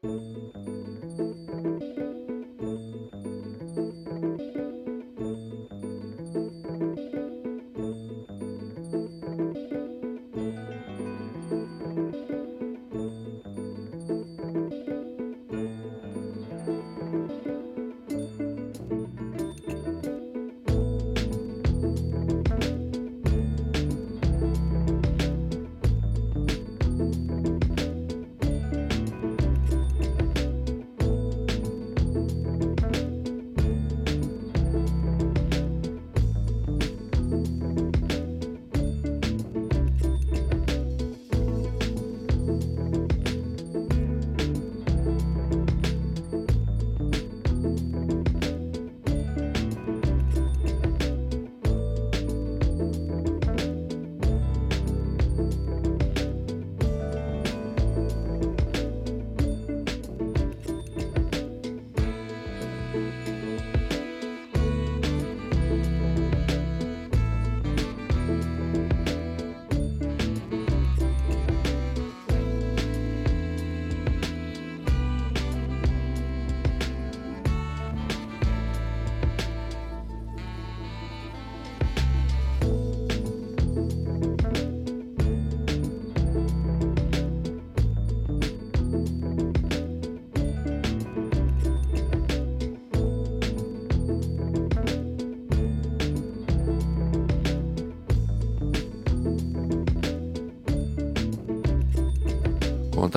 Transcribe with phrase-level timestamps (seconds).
[0.00, 0.67] Góðan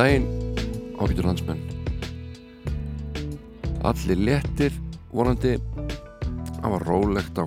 [0.01, 0.25] daginn,
[0.97, 1.59] ágætur landsmenn.
[3.85, 4.73] Allir léttir,
[5.13, 5.59] vonandi.
[6.57, 7.45] Það var rólegt á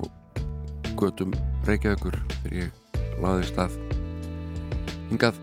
[0.94, 1.32] götum
[1.66, 3.74] Reykjavíkur þegar ég laði stað.
[5.10, 5.40] Hingað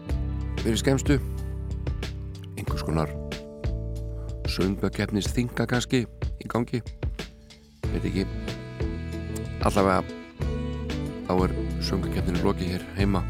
[0.61, 1.17] fyrir skemstu.
[2.55, 3.11] Einhvers konar
[4.47, 6.79] söngbakeppnis þinga kannski í gangi.
[7.91, 8.23] Veit ekki.
[9.67, 9.99] Allavega
[11.27, 11.59] þá er
[11.89, 13.25] söngakeppninu lokið hér heima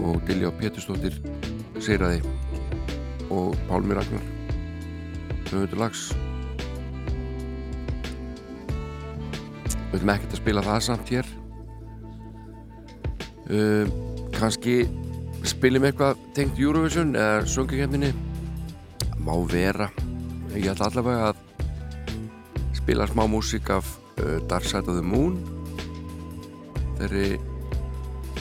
[0.00, 1.20] og Dilja og Péturstóttir
[1.78, 2.37] Seyraði
[3.38, 4.24] og Pálmi Ragnar.
[5.48, 6.08] Höfundur lags.
[9.88, 11.28] Við veitum ekkert að spila það samt hér.
[13.48, 13.84] Uh,
[14.36, 14.82] kannski
[15.48, 18.10] spilum eitthvað tengt Eurovision eða söngakefninni
[19.24, 19.88] má vera.
[20.52, 23.88] Ég ætla allavega að spila smá músík af
[24.20, 25.38] uh, Dark Side of the Moon.
[26.98, 27.38] Þeirri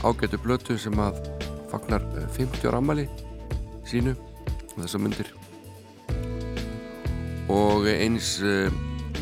[0.03, 1.21] ágætu blötu sem að
[1.71, 2.03] fagnar
[2.35, 3.07] 50 ára ammali
[3.87, 4.13] sínu
[4.85, 5.31] þessar myndir.
[7.51, 8.67] Og eins uh,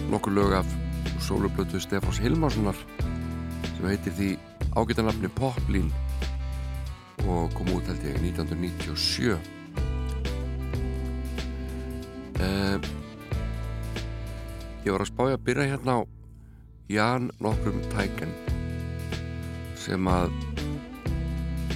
[0.09, 0.67] nokkur lög af
[1.25, 2.77] sólublötu Stefáns Hilmarssonar
[3.75, 4.29] sem heitir því
[4.75, 5.91] ágætanafni Poplin
[7.25, 9.31] og kom út held ég 1997
[12.41, 12.77] uh,
[14.85, 16.01] ég var að spája að byrja hérna á
[16.91, 18.33] Jan nokkrum tæken
[19.79, 20.29] sem að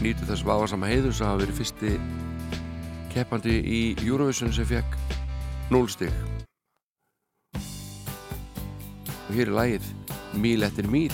[0.03, 1.95] nýtu þess vafarsama heiðus að hafa verið fyrsti
[3.13, 4.97] keppandi í Eurovision sem fekk
[5.71, 6.13] 0 stig.
[9.29, 9.89] Og hér er lægið
[10.33, 11.13] Míl eftir míl.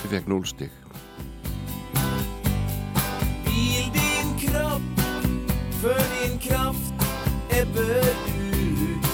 [0.00, 0.70] Sem fekk 0 stig.
[3.44, 5.04] Hvil din kropp,
[5.80, 6.94] för din kraft
[7.50, 9.06] ebber ut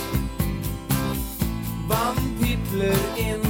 [1.89, 3.46] Vann pipler inn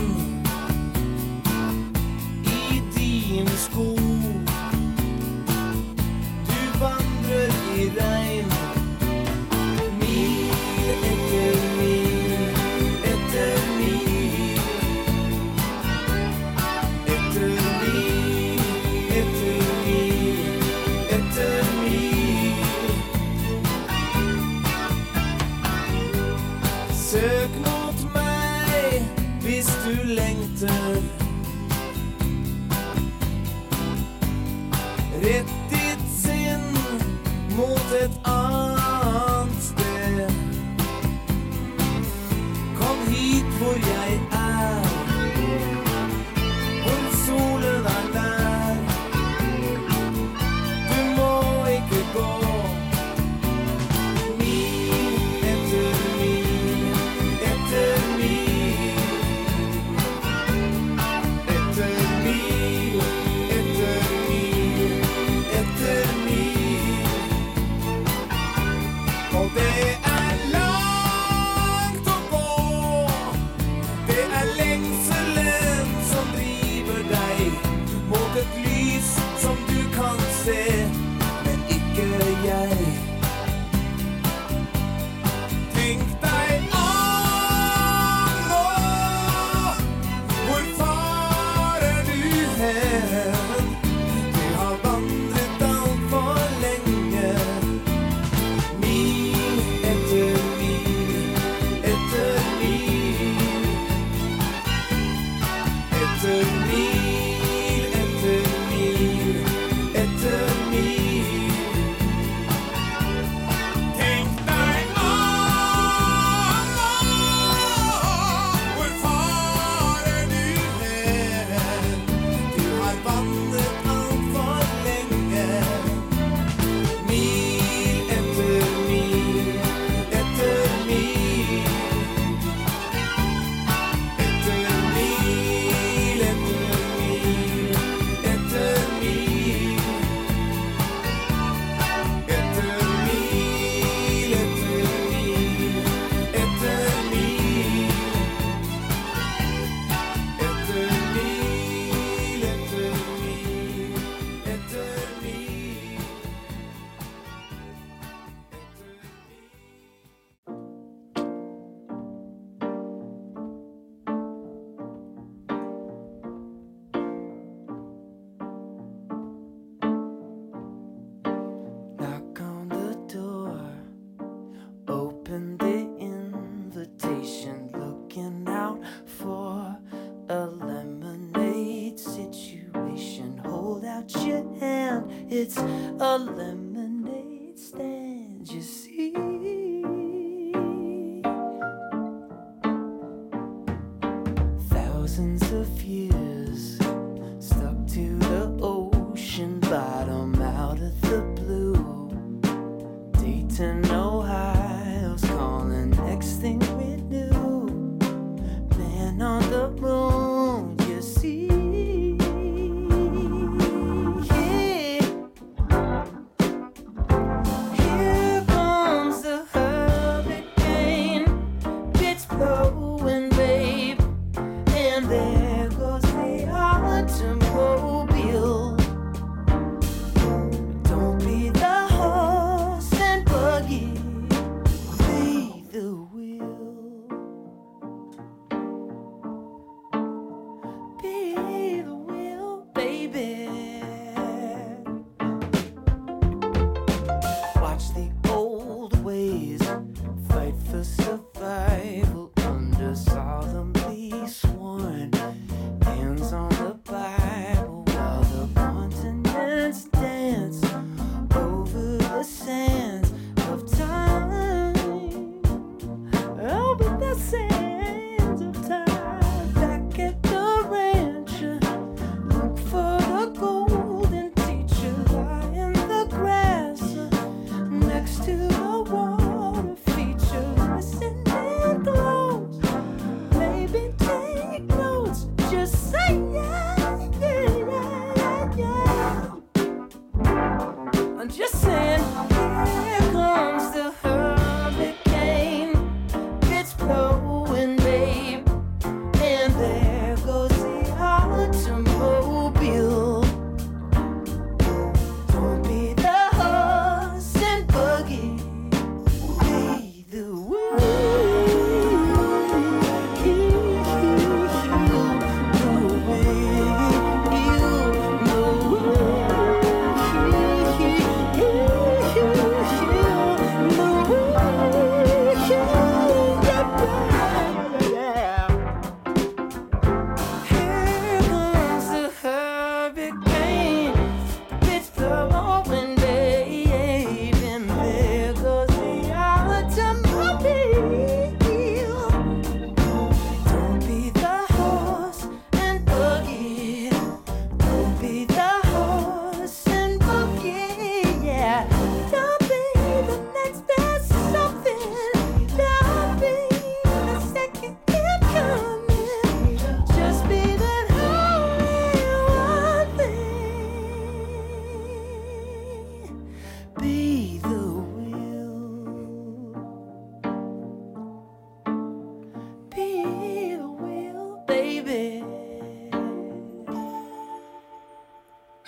[185.36, 186.65] it's a lemonade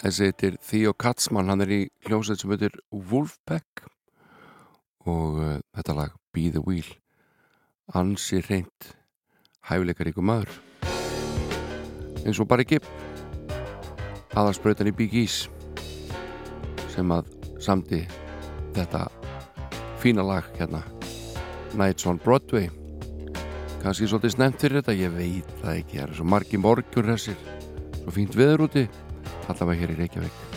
[0.02, 3.84] þessi heitir Theo Katzmann hann er í hljómsveit sem heitir Wolfpack.
[5.08, 6.88] Og uh, þetta lag Be the Wheel
[7.96, 8.90] ansi reynd
[9.68, 10.50] hæfileikaríku maður.
[12.26, 12.80] Eins og bara ekki
[14.36, 15.48] aðarspröytan í Big East
[16.92, 17.30] sem að
[17.62, 18.02] samti
[18.76, 19.06] þetta
[20.02, 20.82] fína lag hérna
[21.78, 22.68] Nights on Broadway.
[23.82, 27.42] Kannski svolítið snemt fyrir þetta ég veit það ekki, það er svo margi morgjur þessir.
[28.02, 28.86] Svo fínt viður úti
[29.48, 30.47] allavega hér í Reykjavík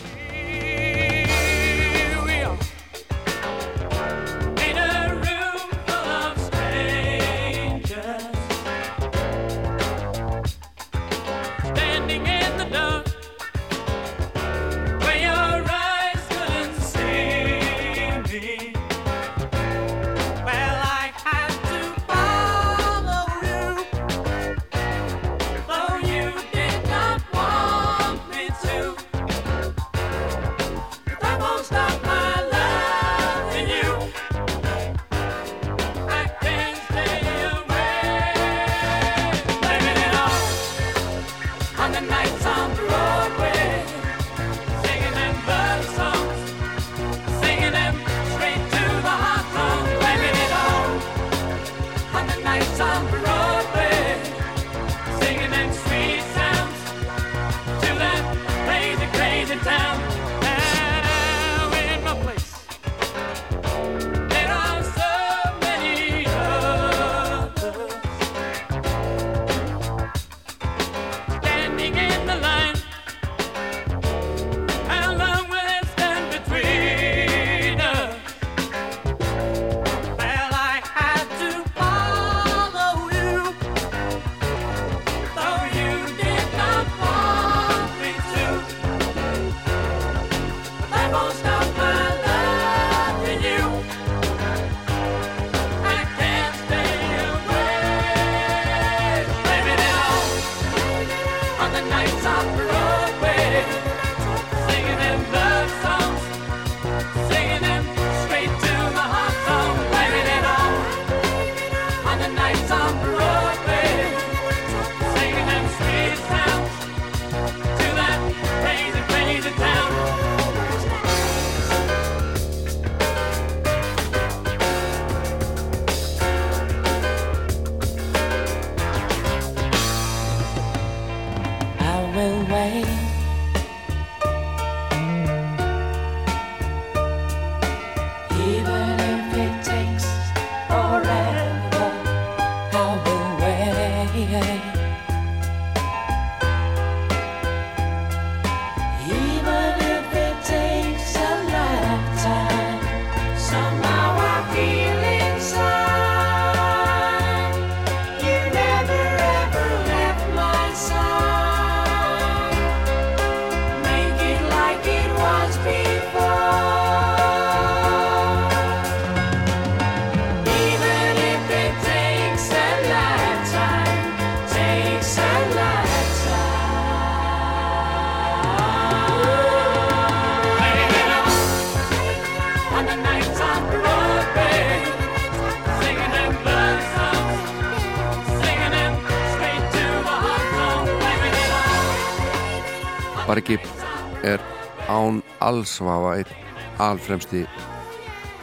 [194.92, 196.34] án allsvafa einn
[196.82, 197.46] alfremsti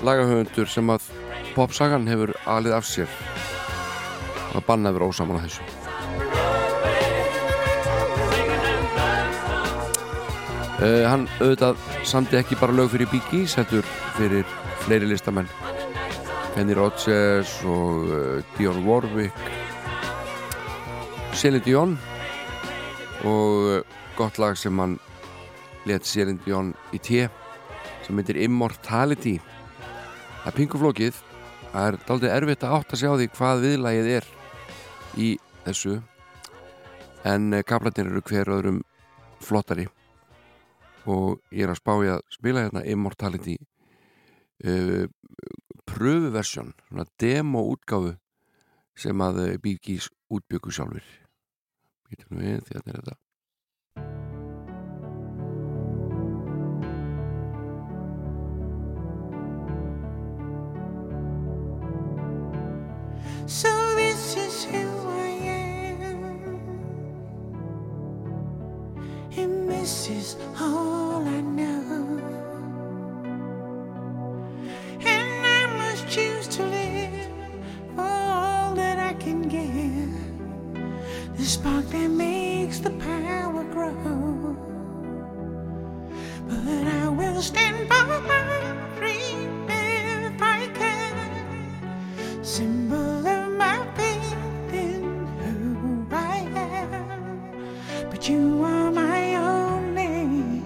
[0.06, 1.10] lagahöfundur sem að
[1.56, 3.14] popsagan hefur alið af sér.
[4.58, 5.68] Og banna yfir ósaman að þessu.
[10.80, 14.48] Uh, Hann auðvitað samti ekki bara lög fyrir Big Gees heldur fyrir
[14.86, 15.50] fleiri listamenn.
[16.56, 19.36] Kenny Rogers og uh, Dionne Warwick
[21.36, 21.94] Celine Dion
[23.28, 24.98] og uh, gott lag sem hann
[25.88, 27.28] let Celine Dion í té
[28.06, 29.38] sem heitir Immortality.
[30.44, 31.22] Það pinguflókið
[31.70, 34.30] það er daldið erfitt að átt að sjá því hvað viðlægið er
[35.20, 35.30] í
[35.68, 36.00] þessu.
[37.30, 38.84] En eh, kaplarnir eru hver öðrum
[39.44, 39.88] flottari.
[41.10, 43.56] Og ég er að spája að spila hérna Immortality
[44.66, 45.06] uh,
[45.90, 46.74] pröfuversjón
[47.18, 48.18] demo útgáfu
[49.00, 51.06] sem að eh, Bee Gees útbyggu sjálfur
[52.10, 53.18] Býtum við, því að þetta er þetta
[63.46, 66.62] So this is who I am,
[69.36, 72.20] and this is all I know.
[75.02, 77.30] And I must choose to live
[77.96, 80.14] for all that I can give.
[81.38, 84.56] The spark that makes the power grow.
[86.48, 92.44] But I will stand by my dream if I can.
[92.44, 93.19] Symbol.
[98.30, 100.62] you are my only,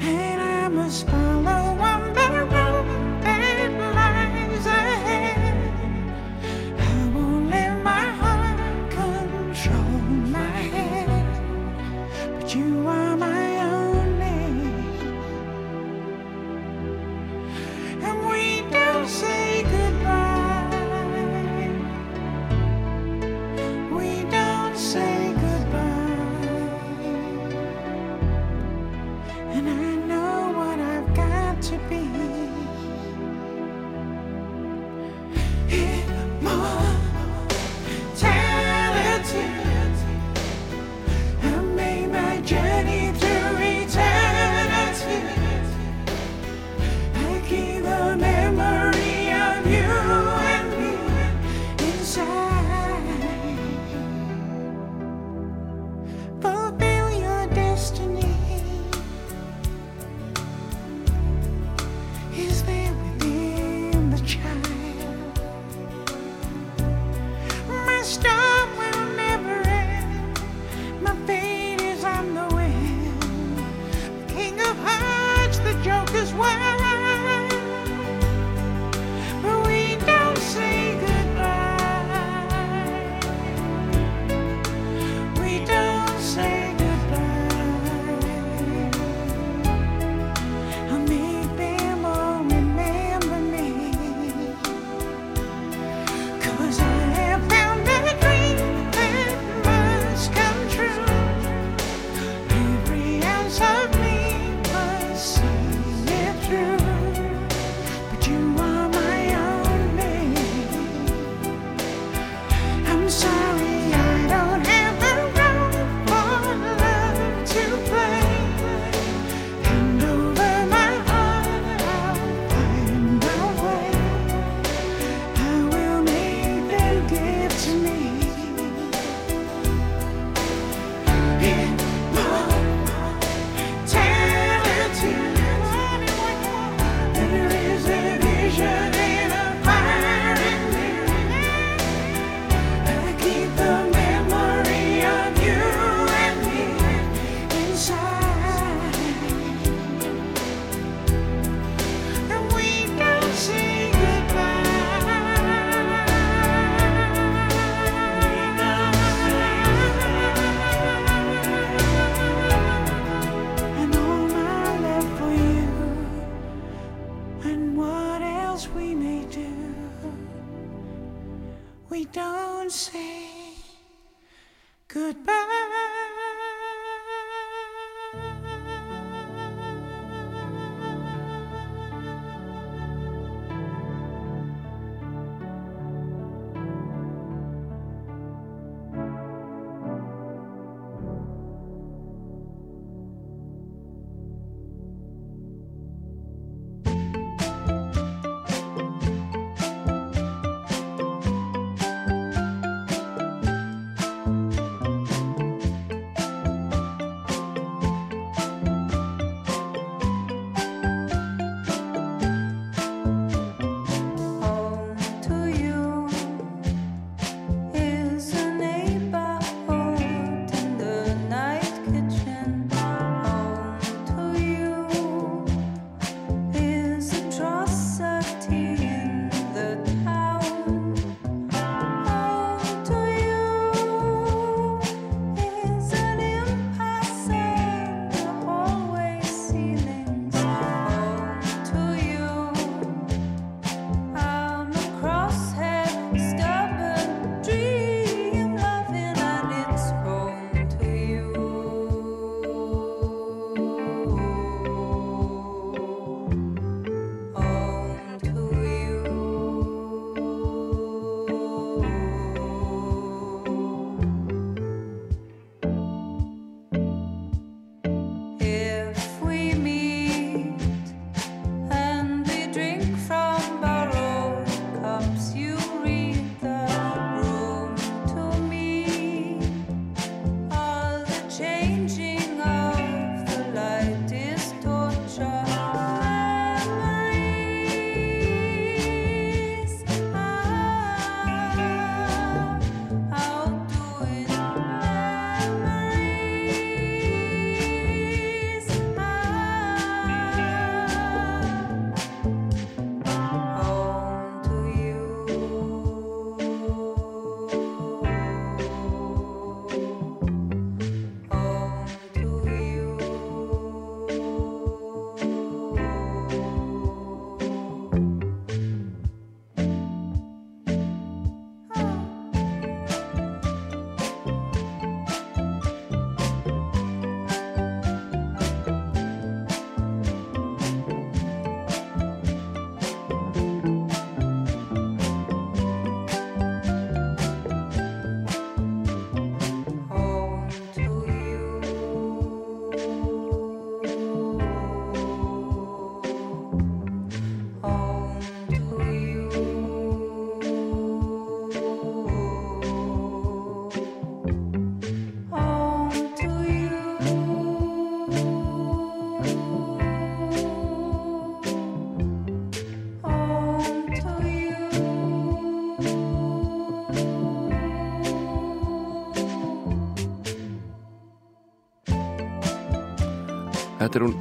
[0.00, 1.39] and I must follow.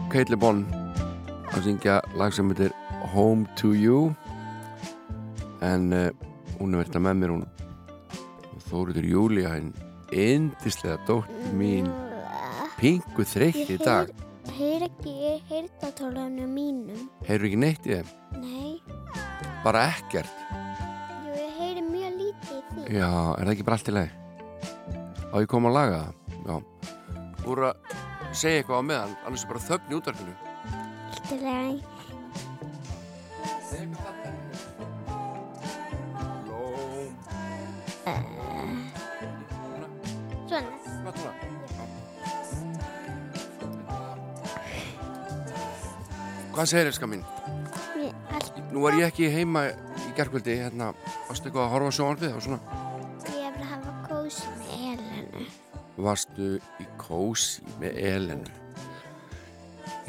[0.10, 0.62] Hún Caitlin Bonn
[1.54, 2.74] að syngja lag sem heitir
[3.14, 4.10] Home to You.
[5.66, 6.10] En uh,
[6.58, 7.46] hún er verið með mér hún
[8.70, 9.70] Þóruður Júlia henn
[10.14, 11.90] indislega dótt mín
[12.80, 14.10] pingu þreytt í dag.
[14.60, 17.06] Heyr ekki í heyrðatólunum mínum.
[17.28, 18.10] heyrðu ekki neitt í þeim,
[18.42, 18.74] Nei,
[19.64, 20.34] bara ekkert?
[20.50, 22.86] Jú, ég heyri mjög lítið í því.
[22.98, 24.14] já, er það ekki bara allt í leið
[25.30, 26.14] á ég kom að laga það?
[26.50, 26.56] Já,
[27.46, 27.76] voru að
[28.34, 30.36] segja eitthvað á meðan annars er bara þögn í útvarpinu
[31.10, 31.80] Alltaf leið.
[40.50, 41.34] Svona.
[46.54, 46.90] Hvað segir?
[48.00, 50.92] Ég, allt, Nú var ég ekki heima í gerkvöldi hérna,
[51.30, 52.60] varstu eitthvað að horfa á sjónvarpið og svona
[53.38, 55.46] ég vil hafa kósi með Elenu.
[56.00, 58.56] Varstu í kósi með Elenu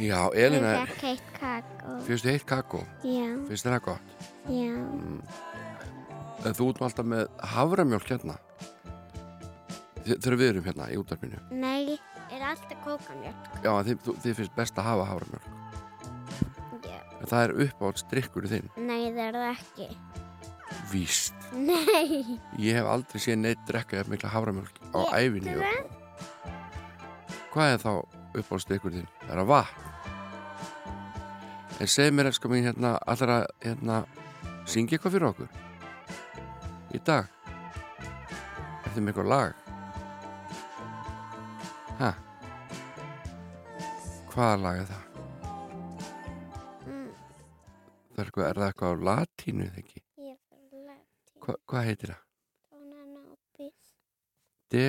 [0.00, 1.96] Já, Elena Ég fekk heitt kakó.
[2.06, 4.14] Fyrstu heitt kakó, Já, þér það gott?
[4.48, 4.72] já.
[6.40, 8.36] En þú með alltaf með havramjólk hérna
[10.00, 11.98] Þe- Þegar við erum hérna í útarpinu Nei,
[12.32, 13.50] er alltaf kókamjölk.
[13.64, 15.50] Já, þið, þú- þið finnst best að hafa havramjólk
[16.88, 16.96] Já.
[17.20, 19.90] En það er uppáhalds drikkur þinn Nei, það er það ekki.
[20.94, 22.38] Víst Nei.
[22.62, 25.58] Ég hef aldrei séð neitt drekka jafn mikla havramjólk á æfinni.
[27.50, 27.92] Hvað er þá
[28.38, 29.10] uppáhalds drikkur þinn?
[29.24, 29.88] Það er að vatn
[31.80, 33.96] En segð mér elskar mín hérna allar að hérna
[34.68, 35.50] syngja eitthvað fyrir okkur
[36.94, 37.24] í dag
[38.84, 39.52] eftir með eitthvað lag
[42.00, 42.10] Hæ?
[44.30, 45.04] Hvaða lag er það?
[48.10, 50.00] Það er, eitthvað, er það eitthvað á latínu þegar ekki?
[51.40, 52.22] Hva, hvað heitir það?
[52.70, 53.92] Dónanóbis.
[54.72, 54.86] De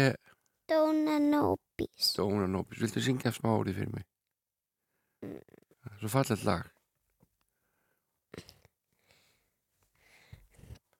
[2.22, 2.82] Dónanóbis.
[2.82, 4.06] Dónanóbis Viltu syngja smá orðið fyrir mig?
[5.22, 6.70] Það er svo fallet lag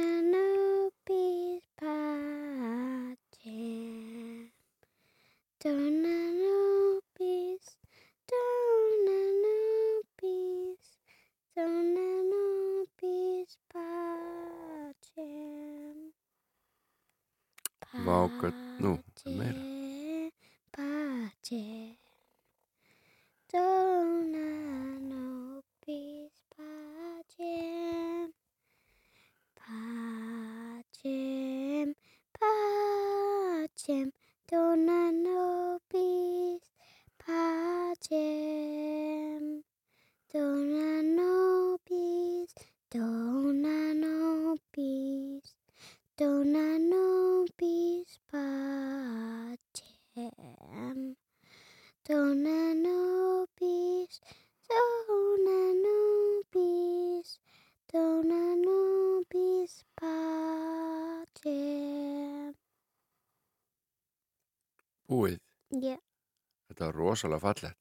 [67.22, 67.76] Rosalega fallet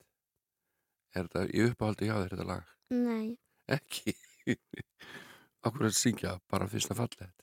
[1.16, 2.68] Er þetta í uppáhaldi hjá þér þetta lag?
[2.92, 3.38] nei,
[3.72, 4.14] Ekki?
[5.66, 7.41] Akkur að syngja bara fyrsta fallet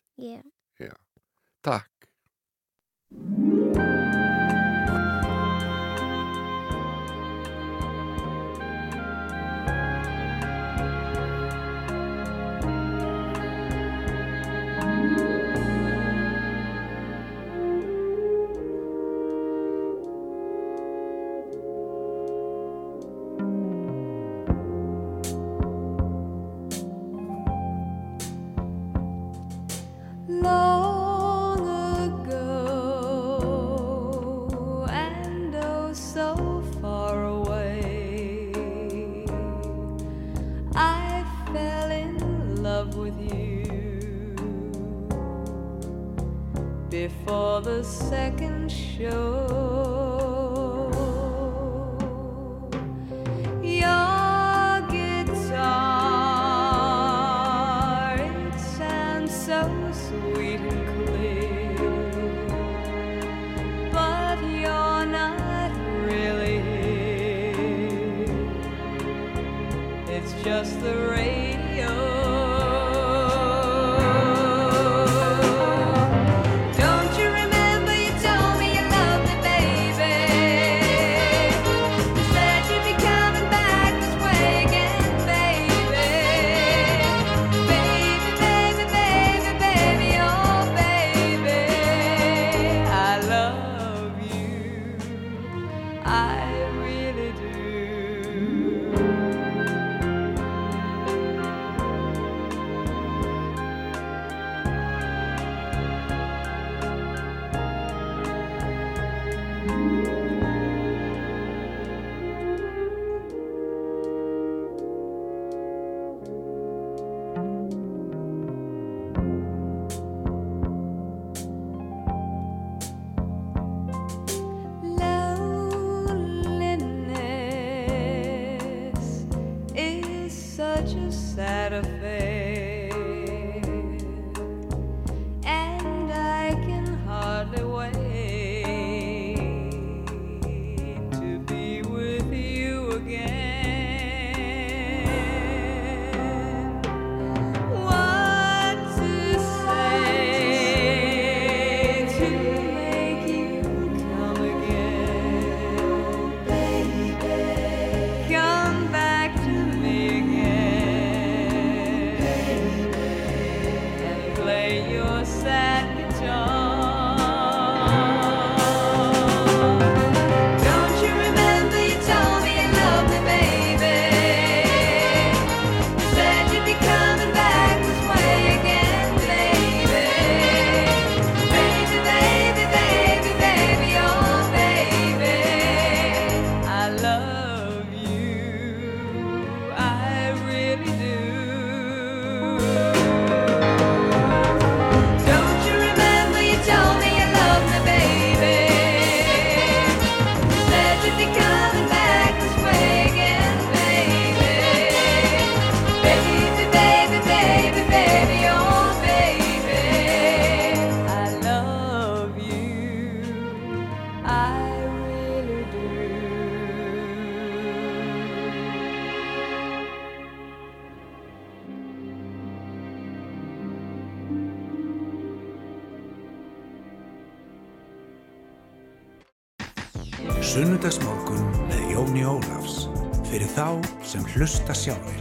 [234.38, 235.16] hlusta sjálfur.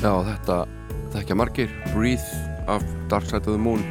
[0.00, 0.56] Já, þetta
[1.12, 2.22] þekkja margir Breathe
[2.70, 3.82] af Dark Side of the Moon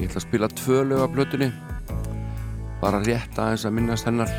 [0.00, 1.50] Ég ætla að spila tvö lög af blötunni
[2.80, 4.32] bara rétt aðeins að minnast hennar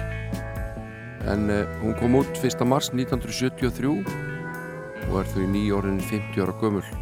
[1.27, 2.63] en uh, hún kom út 1.
[2.65, 3.93] mars 1973
[5.07, 6.96] og er þau nýjórinn 50 ára gömul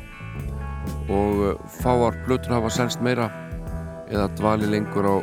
[1.15, 3.29] og uh, fáar blötur hafa senst meira
[4.11, 5.15] eða dvali lengur á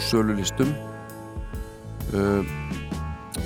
[0.00, 0.72] sölulistum.
[2.14, 2.42] Uh,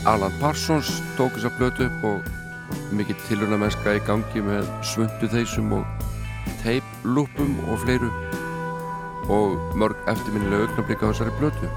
[0.06, 5.74] Alan Parsons tók þess að blötu upp og mikið tilhörnamennska í gangi með svundu þeysum
[5.80, 6.08] og
[6.62, 8.10] teiplúpum og fleiru.
[9.30, 11.70] Og mörg eftirminnilega augnablík á þessari blötu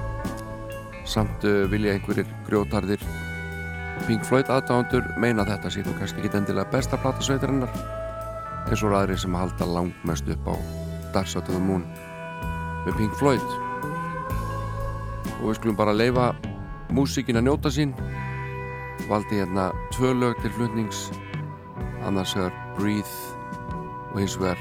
[1.06, 3.02] samt uh, vilja einhverjir grjótarðir
[4.06, 7.70] Pink Floyd aðdáðandur meina þetta þú kannski ekki endilega besta plata sveitarinnar
[8.66, 10.54] eins og aðri sem halda langmest upp á
[11.14, 11.84] Dark Side of the Moon
[12.86, 13.44] með Pink Floyd.
[15.38, 16.32] Og við skulum bara leifa
[16.94, 17.94] músíkin að njóta sín.
[19.10, 21.10] Valdi hérna tvö lög til flutnings.
[22.06, 23.14] Annars er Breathe
[24.12, 24.60] og hins vegar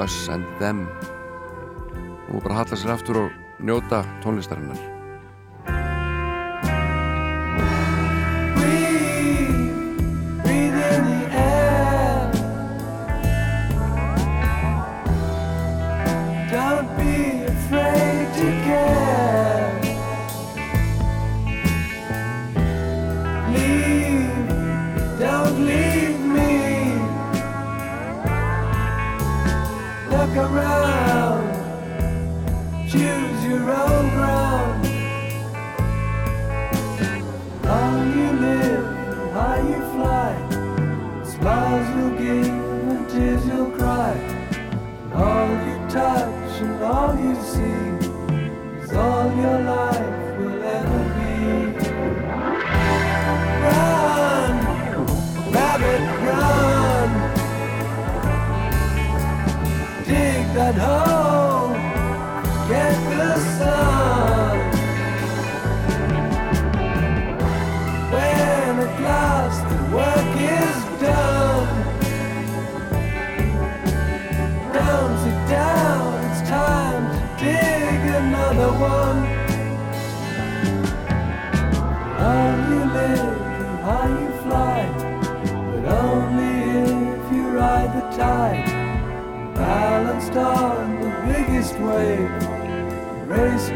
[0.00, 0.86] Us and Them.
[2.30, 4.89] Og bara halla sér aftur og njóta tónlistarinnar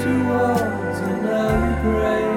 [0.04, 2.33] towards another grave.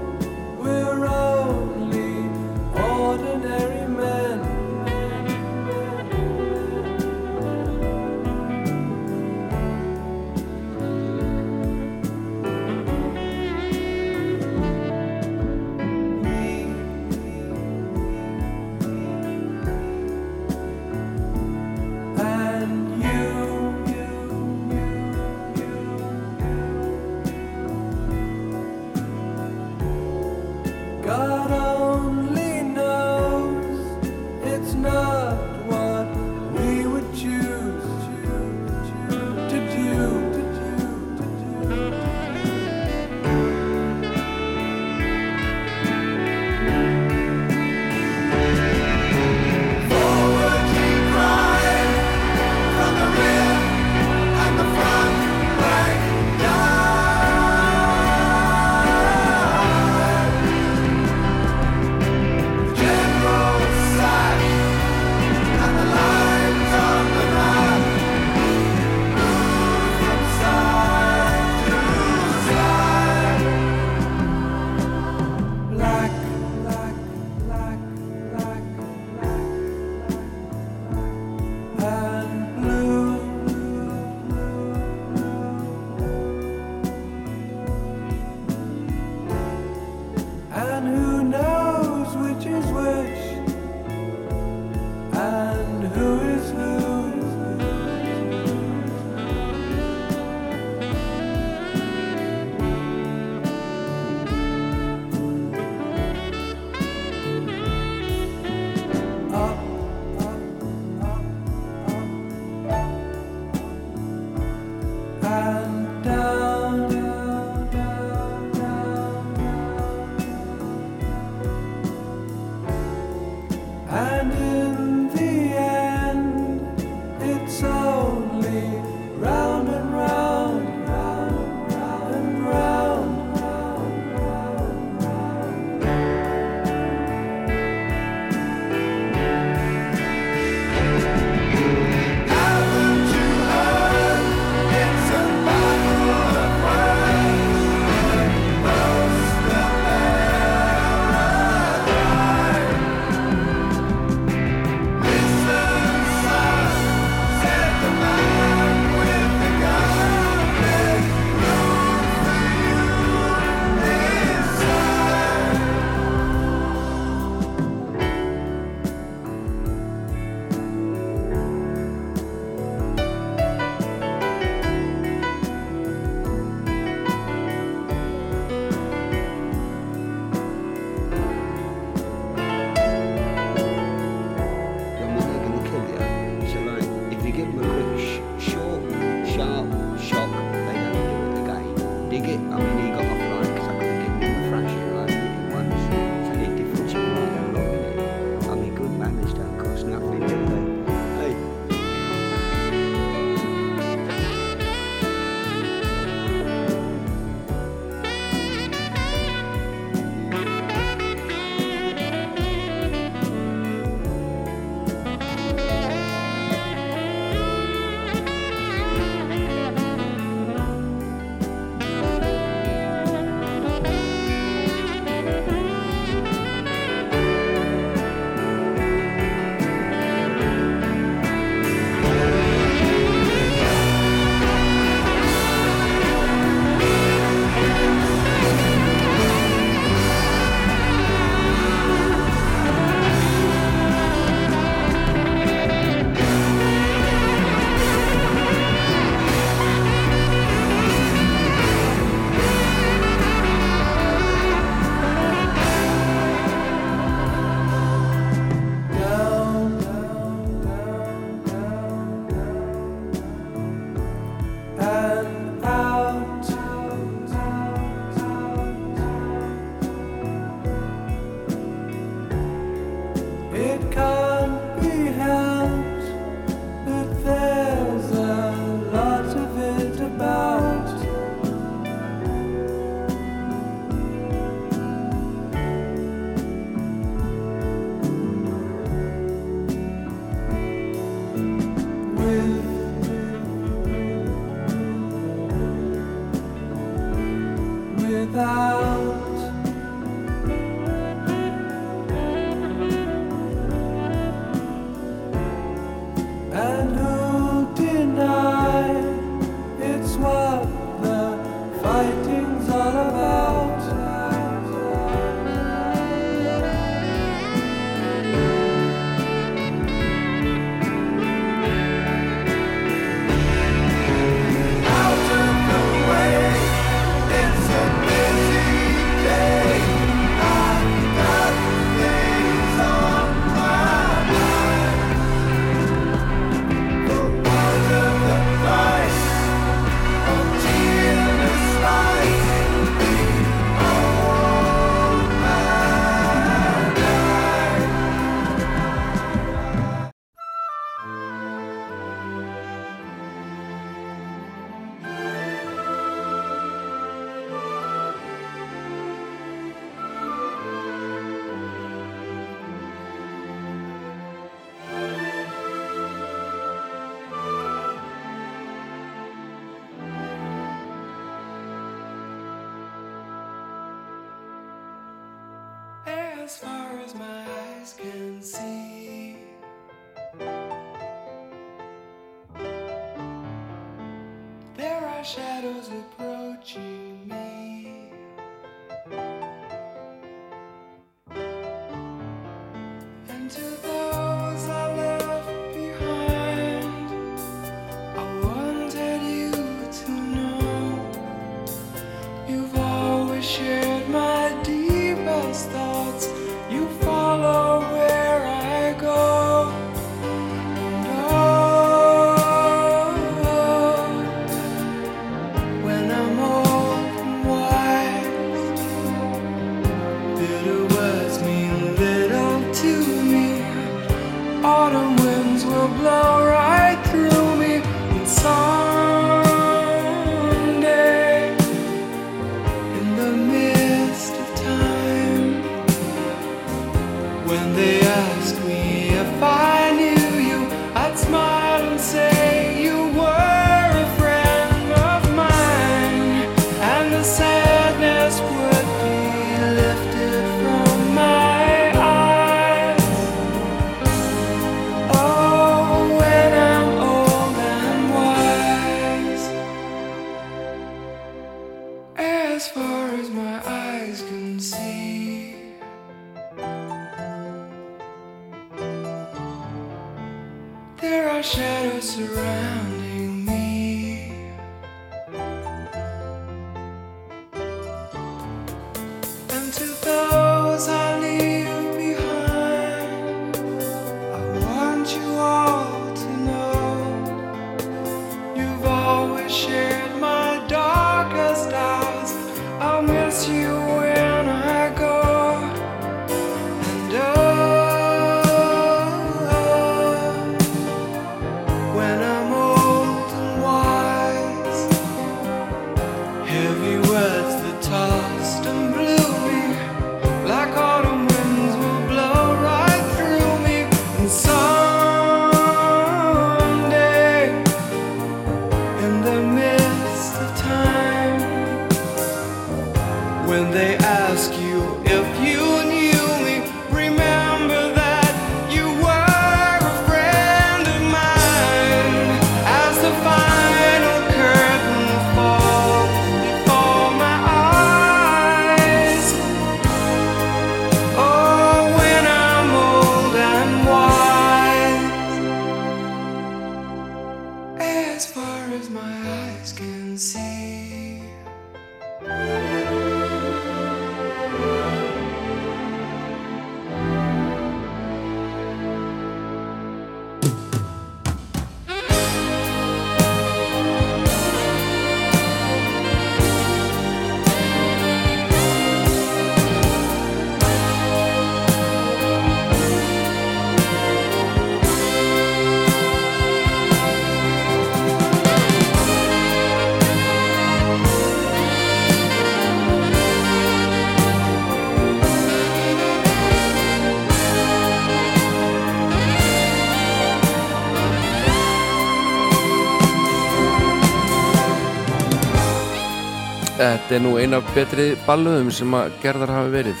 [597.16, 600.00] þetta er nú eina betri ballöðum sem að gerðar hafi verið.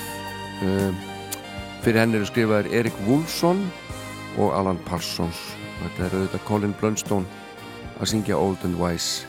[0.66, 0.98] Um,
[1.80, 3.62] fyrir henn eru skrifaður Erik Wulfsson
[4.36, 5.38] og Alan Parsons.
[5.78, 7.24] Þetta er auðvitað Colin Blunstone
[7.96, 9.24] að syngja Old and Wise.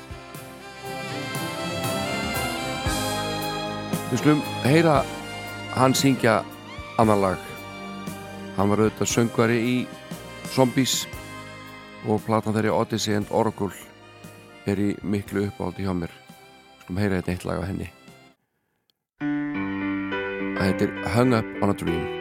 [4.11, 4.99] Við slum heyra
[5.77, 6.41] hann syngja
[6.99, 7.49] annar lag.
[8.59, 9.75] Hann var auðvitað söngvari í
[10.51, 11.05] Zombies
[12.03, 13.71] og platan þeirri Odyssey and Oracle
[14.67, 16.26] er í miklu uppáhaldi hjá mér
[16.88, 17.89] skulum heyra þetta eitt lag af henni.
[20.55, 22.16] Og þetta er Hung Up On A Dream.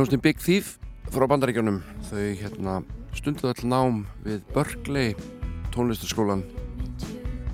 [0.00, 0.68] hljómsnum Big Thief
[1.12, 2.76] frá bandaríkjónum þau hérna
[3.12, 5.10] stunduð all nám við Berkeley
[5.74, 6.40] tónlistarskólan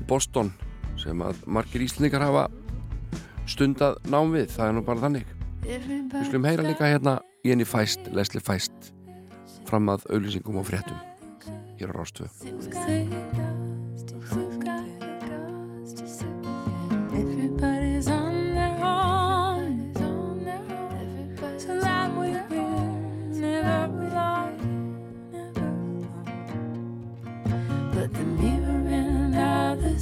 [0.07, 0.53] Boston
[0.95, 2.45] sem að margir íslendingar hafa
[3.51, 5.35] stundað nám við, það er nú bara þannig.
[5.67, 8.93] Við skulum heyra líka hérna Jenny Feist, Leslie Feist
[9.67, 11.03] fram að auðlýsingum og fréttum
[11.81, 13.46] hér á Rástöfu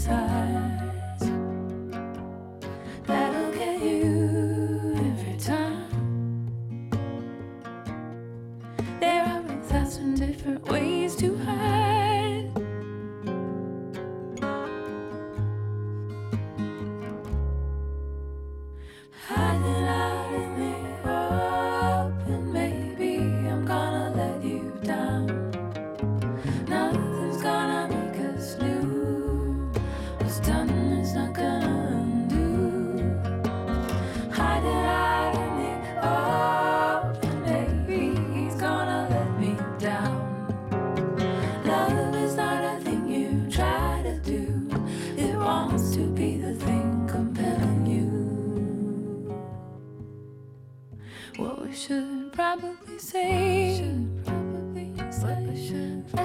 [0.06, 0.43] inside.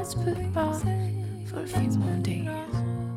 [0.09, 0.81] Let's put it off
[1.51, 3.08] for a few more days.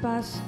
[0.00, 0.45] 巴西。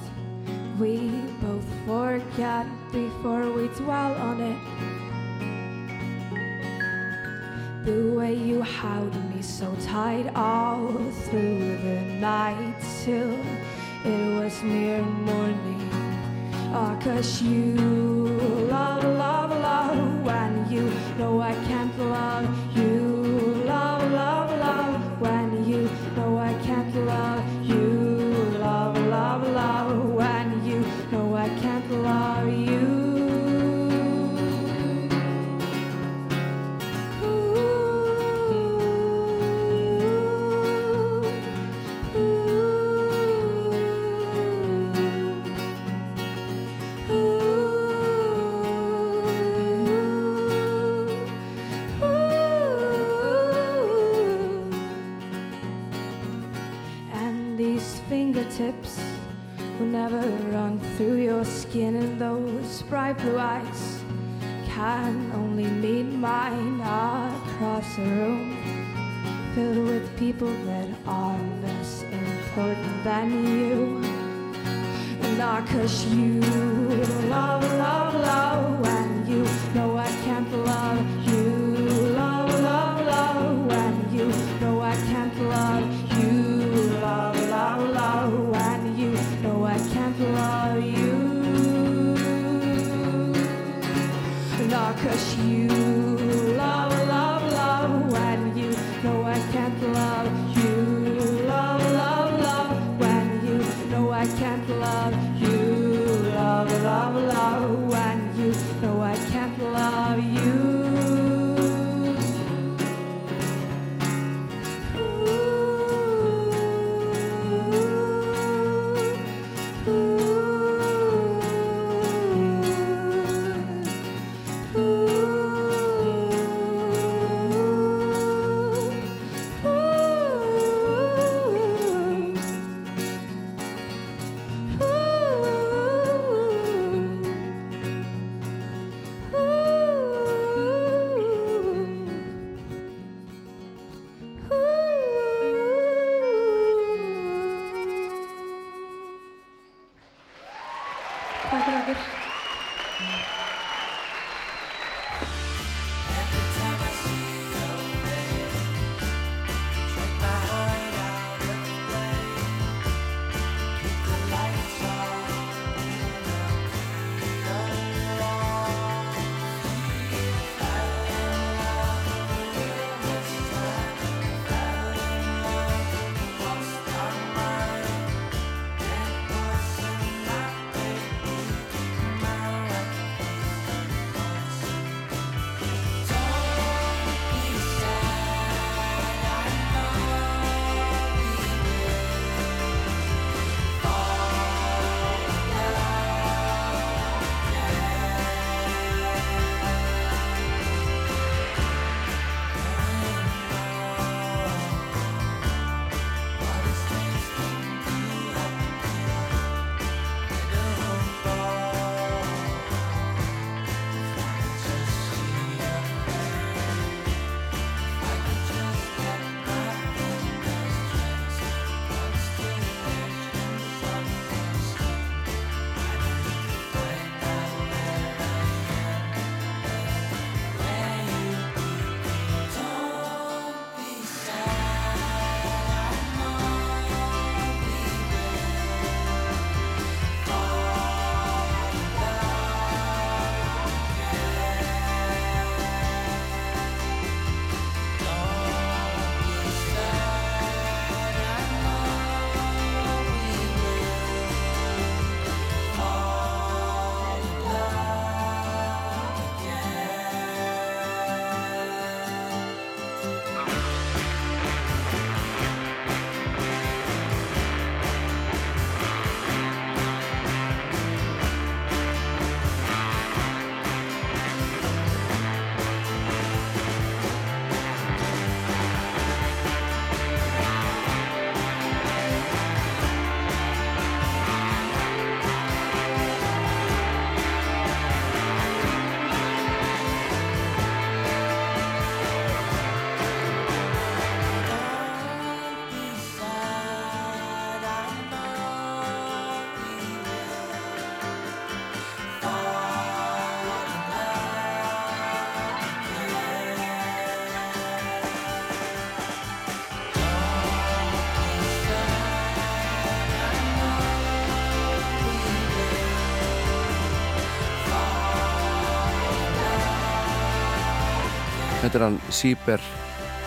[321.68, 322.62] Þetta er hann Sýber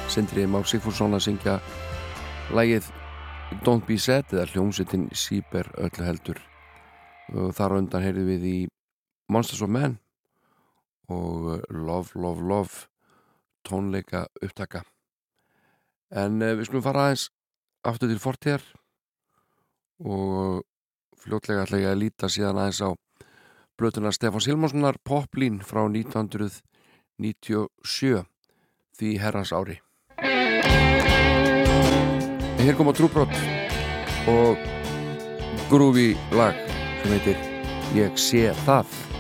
[0.10, 1.62] Sindri Már Sigfússon að syngja
[2.58, 2.88] lægið
[3.62, 6.40] Don't Be Sad eða hljómsettin Sýber öllu heldur.
[7.38, 8.66] Og þar undan heyrðum við í
[9.30, 10.02] Monsters of Men
[11.06, 12.90] og Love, Love, Love
[13.62, 14.82] tónleika upptaka.
[16.10, 17.30] En uh, við skulum fara aðeins
[17.86, 18.66] aftur til fortíðar
[20.02, 20.66] og
[21.22, 22.90] fljótlega ætla ég að líta síðan aðeins á
[23.78, 28.31] blötuna Stefán Silmarssonar Poplín frá 1997
[29.02, 29.82] því herrans ári.
[32.62, 33.34] Hér kom á trúbrott
[34.30, 34.62] og
[35.72, 36.54] grúfi lag
[37.02, 37.40] sem heitir
[37.98, 39.11] Ég sé það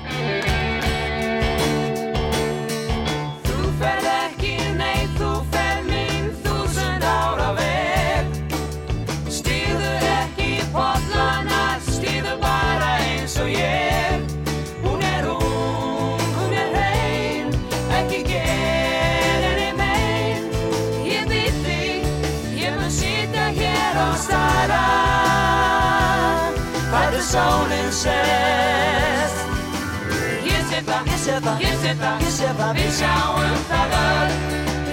[32.72, 34.32] það, við sjáum það öll.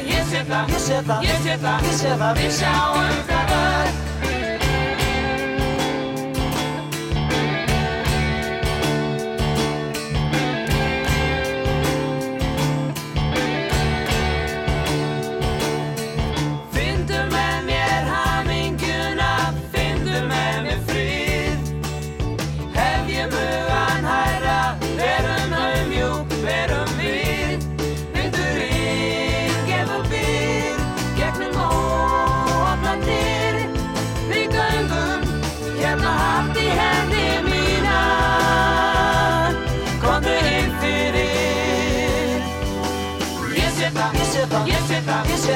[0.09, 3.57] Ég sé það, ég sé það, ég sé það, ég sé það, við sjáum það
[3.63, 4.08] öll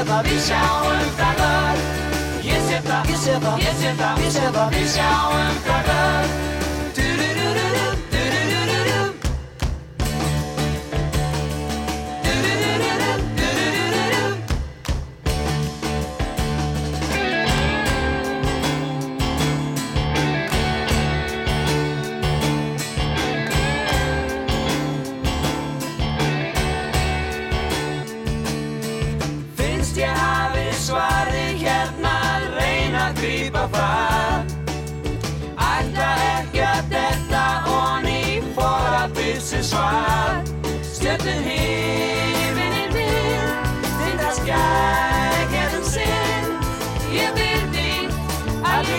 [0.03, 1.82] sé það, við sjáum það öll.
[2.42, 5.94] Ég sé það, ég sé það, ég sé það, ég sé það, við sjáum það
[5.98, 6.61] öll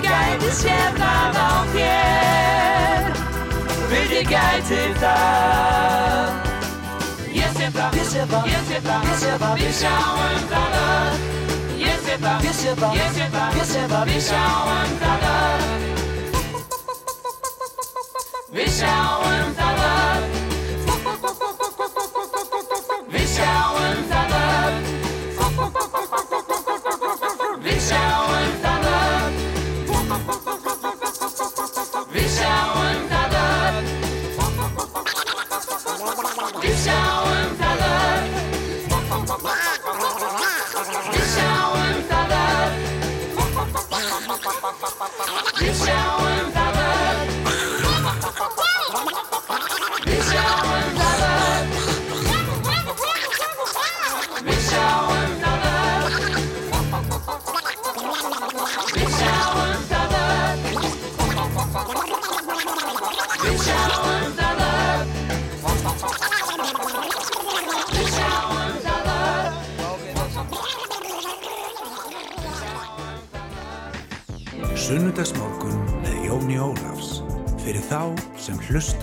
[0.08, 3.04] gæti séð það á þér.
[3.92, 6.28] Vil ég gæti það.
[7.34, 10.74] Ég sé það, ég sé það, ég sé það, ég sé það, við sjáum það.
[10.74, 14.94] Öll Ég sé það, ég sé það, ég sé það, ég sé það, við sjáum
[15.02, 15.24] það.
[18.44, 19.82] Öll Við sjáum það.
[19.84, 20.33] öll
[45.66, 46.03] It's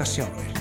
[0.05, 0.60] sjálfur.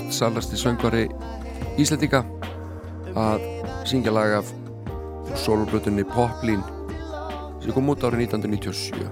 [0.00, 1.06] Einn ástsalasti söngvari
[1.80, 2.24] Íslandika
[3.16, 3.40] að
[3.88, 4.50] syngja lag af
[5.40, 6.62] sólublutunni Poplin
[7.62, 9.06] sem kom út árið 1997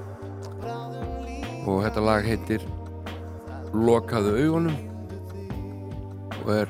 [1.65, 2.67] og þetta lag heitir
[3.75, 4.77] Lokaðu augunum
[6.45, 6.69] og er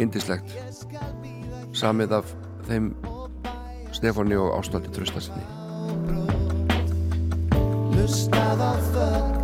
[0.00, 0.54] indislegt
[1.76, 2.26] samið af
[2.70, 2.92] þeim
[3.96, 5.44] Stefáni og Ástaldi Traustasinni
[7.90, 9.39] Hlustað á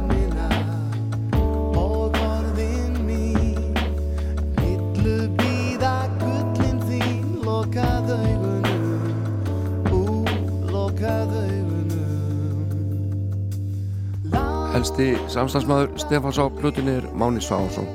[14.87, 17.89] Helsti samstagsmaður Stefáns á plötunni er Máni Sváhansson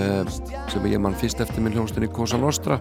[0.00, 0.24] eh,
[0.72, 2.78] sem ég mann fyrst eftir minn hljónstinni Cosa Nostra.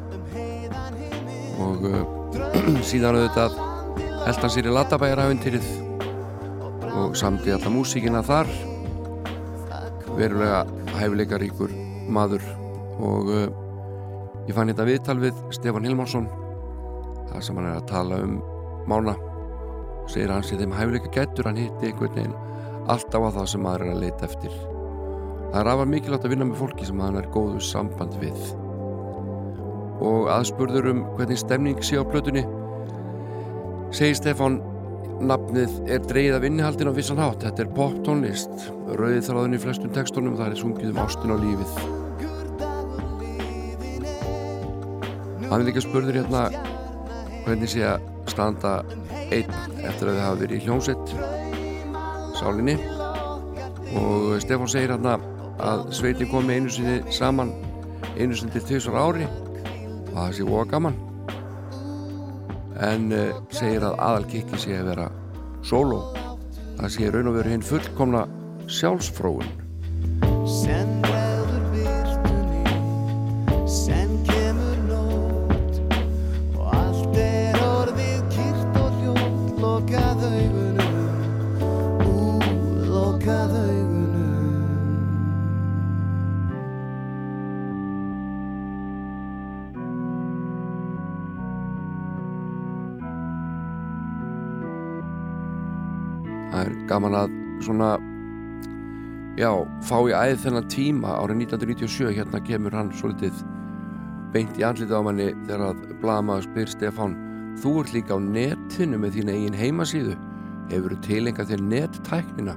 [1.59, 2.05] Og eh,
[2.89, 3.57] síðan auðvitað
[4.23, 5.67] held hann sér í Latabæjarhæfintýrið
[7.01, 8.47] og samdi alla músíkina þar.
[10.15, 10.61] Verulega
[10.95, 11.73] hæfileikaríkur
[12.07, 12.45] maður.
[13.03, 13.49] Og uh,
[14.47, 16.29] ég fann hérna viðtal við Stefán Hilmarsson
[17.33, 18.39] það sem hann er að tala um
[18.87, 19.17] Mána.
[20.07, 22.39] Segir að hann sé þeim hæfileika gættur hann hitti einhvern veginn
[22.91, 24.57] alltaf á það sem maður er að leita eftir.
[25.51, 28.41] Það er afar mikilvægt að vinna með fólki sem hann er góðu samband við.
[30.01, 32.43] Og aðspurður um hvernig stemning sé á plötunni
[33.91, 34.61] segir Stefán
[35.21, 37.43] nafnið er dreigð af innihaldin á vissan hátt.
[37.43, 41.37] Þetta er pop tónlist rauðið þráðin í flestum textunum það er sungið um ástin á
[41.43, 41.75] lífið.
[45.51, 46.47] Hann er líka spurður hérna
[47.43, 48.79] hvernig sé að standa
[49.31, 49.51] einn
[49.83, 51.40] eftir að þið hafa verið í hljómsett
[52.41, 52.75] sálinni
[53.99, 55.17] og Stefán segir hérna
[55.61, 57.53] að sveitin komi einu sinni saman
[58.17, 60.97] einu sinni til tvisar ári og það sé óa gaman.
[62.81, 65.09] En uh, segir að aðalkikki sé að vera
[65.61, 66.01] solo
[66.79, 68.25] það sé raun og veru hinn fullkomna
[68.71, 69.60] sjálfsfróun
[97.01, 97.31] gaman að
[97.65, 97.87] svona
[99.39, 99.49] já,
[99.89, 101.15] fá í æð þennan tíma.
[101.17, 103.39] Árið 1997 hérna kemur hann svolítið
[104.35, 107.15] beint í andlita á manni þegar að blamaður spyr Stefán
[107.61, 110.13] þú ert líka á netinu með þín eigin heimasíðu.
[110.69, 112.55] Hefur þú tilenga þér nettæknina?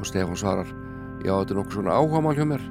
[0.00, 0.74] Og Stefán svarar
[1.22, 2.66] já, þetta er nokkuð svona áhugamál hjá mér.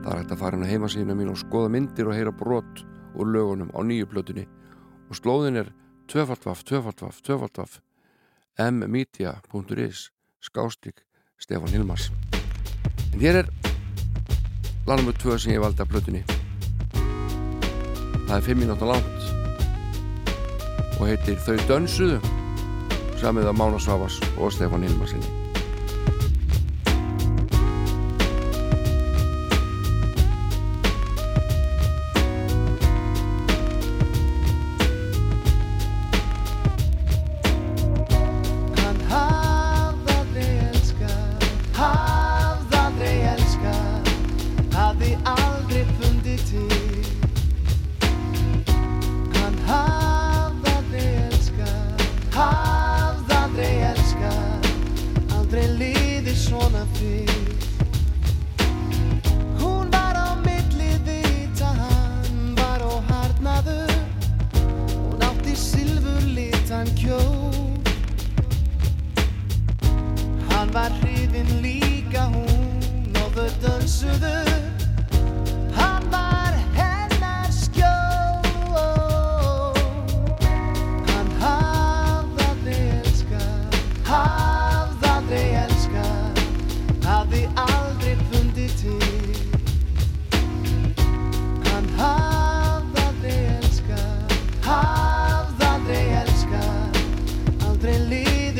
[0.00, 2.84] Það er hægt að fara inn á heimasíðuna mín og skoða myndir og heyra brot
[3.12, 4.48] úr lögunum á nýju plötunni.
[5.12, 5.72] Og slóðin er
[6.08, 7.78] tvöfaldvaf, tvöfaldvaf, tvöfaldvaf
[8.56, 10.13] mmedia.is
[10.44, 11.00] skástrík
[11.40, 12.10] Stefán Hilmars.
[13.12, 13.48] En hér er
[14.86, 16.24] lanumur 2 sem ég valdi af plötunni.
[18.26, 19.20] Það er 5 minúta langt
[20.98, 22.20] og heitir Þau dönsuðu
[23.20, 25.43] samið af Mána Svavas og Stefán Hilmarsinni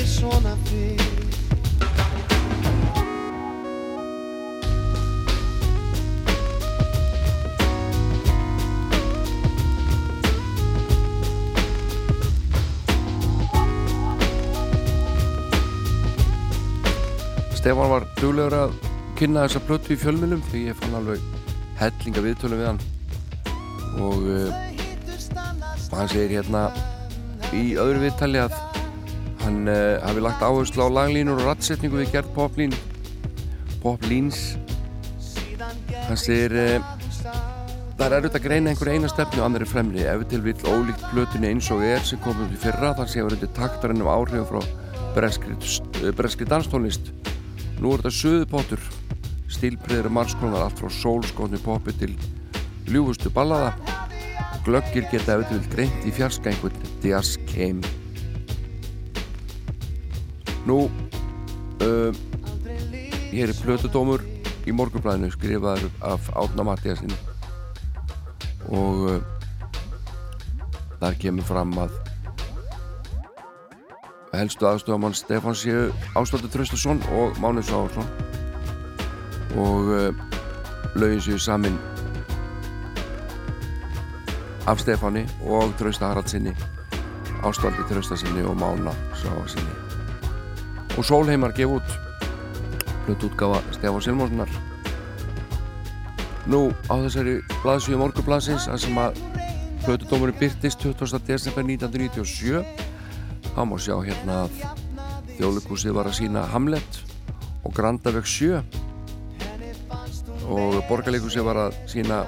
[0.05, 1.03] liðið svona fyrr.
[17.55, 18.75] Stefán var duglegur að
[19.17, 21.23] kynna þessa plötu í fjölmjölum því ég fann alveg
[21.81, 22.83] hellinga viðtölum við hann.
[24.05, 24.53] Og uh,
[25.95, 26.69] hann segir hérna
[27.55, 28.64] í öðru viðtali að
[29.45, 32.75] hann uh, hafi lagt áherslu á laglínur og rattsetningu við gerð poplín
[33.83, 34.55] poplíns.
[36.09, 36.87] Hann segir uh,
[37.99, 40.05] það er erfitt að greina einhver eina stefnu og annar er fremri.
[40.09, 43.49] Ef til vill ólíkt plötunni eins og er sem komum til fyrra þar séu verið
[43.57, 44.61] taktarinn um áhrifum frá
[45.15, 45.57] breskri,
[46.17, 47.13] breskri danstónlist.
[47.81, 48.87] Nú er þetta söðupottur
[49.55, 52.15] stílbreyður margskonar allt frá sólskotni poppi til
[52.89, 53.75] ljúfustu ballada.
[54.55, 58.04] Og glöggir geta vill greint í fjarska einhvern jazz came
[60.69, 60.87] nú
[61.85, 62.11] uh,
[63.33, 64.25] hér er plötudómur
[64.65, 67.13] í morgunblæðinu skrifaður af Átna Mattiasin
[68.73, 69.19] og uh,
[71.03, 71.99] þar kemur fram að
[74.35, 78.09] helstu aðstofamann Stefán séu Ástöldur Traustason og Mánuðs Ávarsson
[79.61, 80.11] og uh,
[80.97, 81.79] lögin séu samin
[84.67, 86.57] af Stefáni og Trausta Haraldsinni
[87.45, 89.84] Ástöldi Traustasinni og Mána Sávarsinni
[90.95, 91.95] og Sólheimar gef út
[93.07, 94.51] hlut útgafa Stefán Silmónssonar
[96.47, 99.19] Nú á þessari blaðsvíu morgublaðsins að sem að
[99.87, 101.19] hlutudómurinn byrtist 20.
[101.27, 102.63] desember 1997
[103.55, 104.63] þá má sjá hérna að
[105.35, 107.01] þjóðleikúsið var að sína Hamlet
[107.65, 108.63] og Grandaveg 7
[110.53, 112.23] og borgarleikúsið var að sína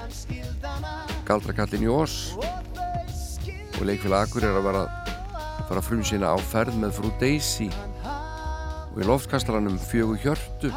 [1.27, 6.75] Galdrakallin í Ós og leikfélag Akur er að vera að fara frum sína á ferð
[6.81, 7.69] með frú Daisy
[8.97, 10.71] og í loftkastalanum fjögur hjörtu.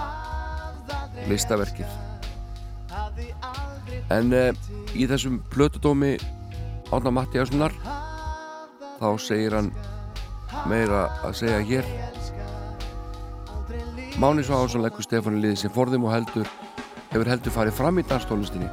[1.25, 1.89] Listaverkið.
[4.13, 4.51] En uh,
[4.93, 6.19] í þessum plötudómi
[6.93, 7.73] Átna Mattiassonar
[9.01, 9.71] þá segir hann
[10.69, 11.89] meira að segja hér.
[14.21, 16.51] Máni Sváhansson leggur Stefáni liði sem forðum og heldur
[17.15, 18.69] hefur heldur farið fram í danstónlistinni.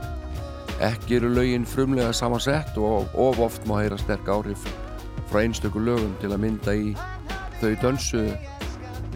[0.84, 4.68] Ekki eru lögin frumlega samansett og of oft má heyra sterk áhrif
[5.32, 6.92] frá einstöku lögum til að mynda í
[7.62, 8.28] þau dönsu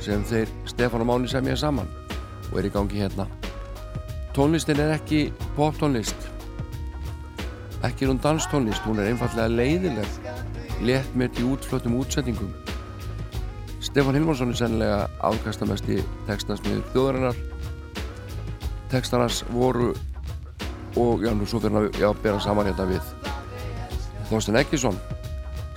[0.02, 1.90] sem þeir Stefán og Máni semja saman
[2.52, 3.28] og er í gangi hérna.
[4.36, 6.30] Tónlistin er ekki poptónlist
[7.86, 10.20] ekki er hún danstónlist hún er einfallega leiðileg
[10.86, 12.52] létt með til útflöttum útsettingum
[13.82, 15.98] Stefán Hilmarsson er sennilega afkastamesti
[16.28, 17.40] textasmiður þjóðarinnar.
[18.92, 19.90] Textarnas voru
[21.00, 23.10] og já, nú svo fyrir að já, bera saman hérna við
[24.30, 25.00] Þorsten Ekkisson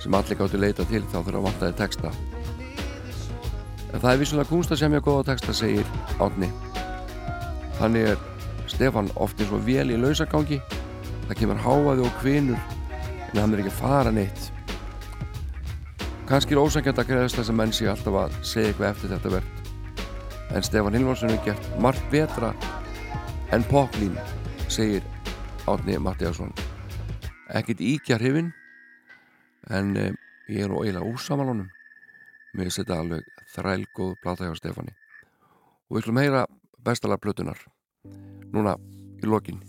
[0.03, 2.13] sem allir gáttu leita til þá fyrir að vantaði texta
[3.95, 5.87] en það er vissulega kunst að semja góða texta segir
[6.19, 6.51] Átni
[7.79, 8.23] þannig er
[8.69, 10.57] Stefan oft eins og vel í lausagangi.
[11.27, 12.59] Það kemur háaði og kvinur
[13.31, 14.49] en hann er ekki fara neitt.
[16.25, 19.33] Kannski er ósækjand að greiðast þess að menn sé alltaf að segja eitthvað eftir þetta
[19.35, 19.55] verð
[20.55, 22.53] en Stefan Hilmarsson er gert margt betra
[23.53, 24.17] en poplín
[24.71, 25.05] segir
[25.69, 26.53] Átni Mattiasson
[27.53, 28.51] ekkit íkjar hrifin
[29.69, 30.13] en eh,
[30.49, 31.69] ég er nú eiginlega úsamalunum
[32.55, 34.93] með þetta alveg þrælgóð plata hjá Stefani
[35.89, 36.45] og við skulum heyra
[36.85, 37.59] bestalar plötunar
[38.53, 38.75] núna
[39.21, 39.61] í lokin.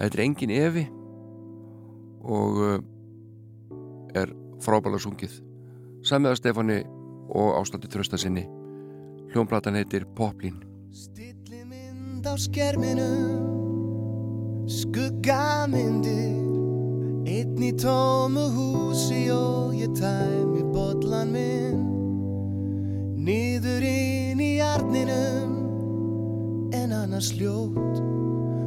[0.00, 0.86] Þetta er engin evi
[2.20, 2.78] og uh,
[4.16, 4.32] er
[4.64, 5.40] frábæla sungið.
[6.04, 6.80] Samiða Stefani
[7.30, 8.46] og ástætti trösta sinni.
[9.30, 10.58] Hljónplatan heitir Poplin.
[10.90, 13.60] Stillimynd á skerminum
[14.66, 16.40] Skuggamyndir
[17.30, 21.89] Einn í tómu húsi og ég tæmi bollan minn
[23.30, 25.50] Niður inn í arninum
[26.74, 28.00] En annars ljót.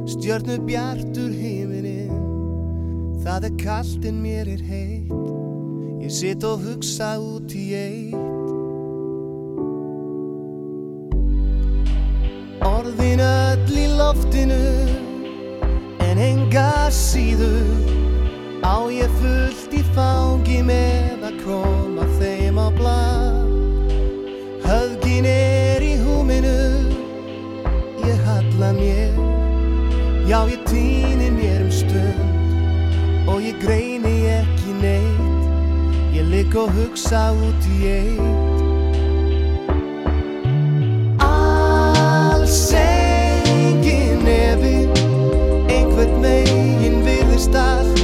[0.08, 2.14] Stjörnu bjartur himinin
[3.26, 5.12] Það er kallt en mér er heitt.
[6.00, 8.16] Ég sitt og hugsa út í eitt.
[12.64, 14.62] Orðin öll í loftinu
[16.08, 17.68] En enga síður.
[18.64, 22.13] Á ég fullt í fangi með að króma
[28.64, 29.12] Halla mér.
[30.26, 35.44] Já ég týni mér um stund Og ég greini ekki neitt.
[36.12, 38.58] Ég ligg og hugsa út í eitt.
[41.20, 44.88] Alls engin efi
[45.68, 48.00] Einhvern megin virðist allt.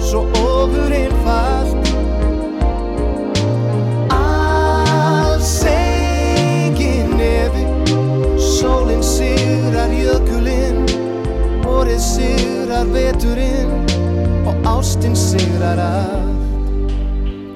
[0.00, 1.81] Svo ofur einfalt Alls
[9.22, 10.86] sigrar jökulinn
[11.62, 13.70] Vorið sigrar veturinn
[14.48, 16.90] Og ástinn sigrar allt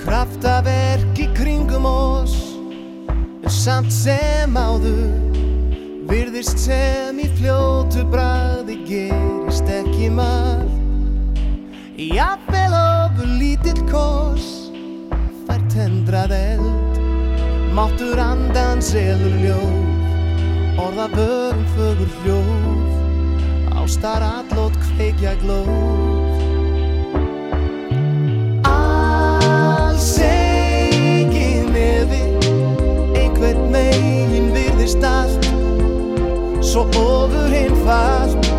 [0.02, 2.36] Kraftaverk í kringum oss
[3.42, 5.06] En samt sem áður
[6.06, 11.40] Virðist sem í fljótu bragði gerist ekki margt.
[11.98, 14.46] Jafnvel ofur lítill kos
[15.48, 17.02] fær tendrað eld
[17.74, 19.85] Máttur andans elur ljóð
[20.76, 22.90] Orða vörum fögur hljóð.
[23.82, 25.68] Ástar allót kveikja glóð.
[28.62, 32.20] Alls engin nefi
[33.16, 35.48] Einhvern megin virðist allt.
[36.60, 38.52] Svo ofur einfalt.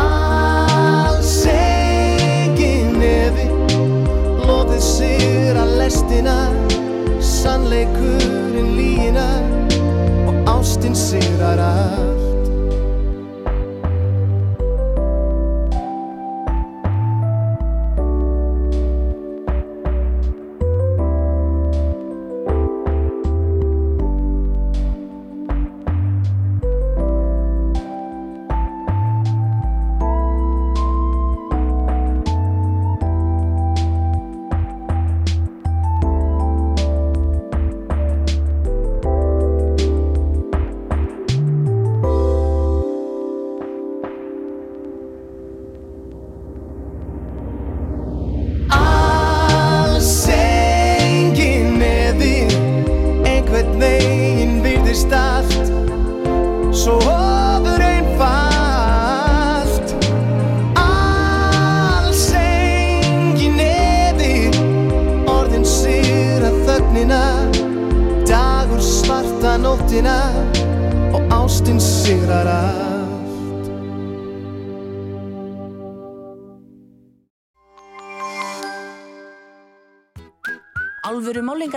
[0.00, 3.50] Alls engin nefi
[4.48, 6.40] Lóðið sér að lestina.
[7.20, 9.49] Sannleikurinn lína
[10.60, 12.19] Og ástin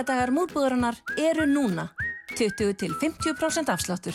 [0.04, 1.88] Alvöru málingadagar múlbúðarinnar eru núna.
[2.36, 4.14] 20-50% afsláttur.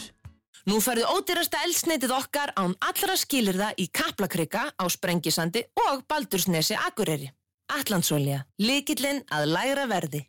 [0.68, 7.32] Nú færðu ódýrasta eldsneitið okkar án allra skilirða í Kaplakrika á Sprengisandi og Baldursnesi Akureyri.
[7.74, 10.26] Allandsólja, likillinn að lægra verði.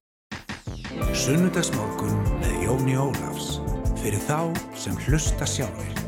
[1.13, 3.59] Sunnudagsmorgun með Jóni Ólafs
[4.01, 6.01] fyrir þá sem hlusta sjálfur.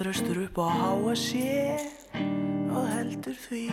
[0.00, 1.76] Þröstur upp á háa sé
[2.72, 3.64] Og heldur því.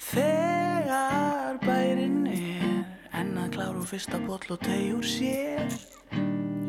[0.00, 5.68] Þegar bærin er Enn að klára úr fyrsta boll og tegjur sér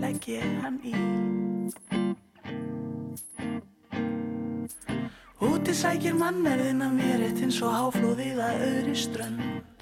[0.04, 0.96] Legg ég hann í.
[5.44, 9.73] Úti sækir mannerðin að mér Eitt eins og háflóðið að öðri strönd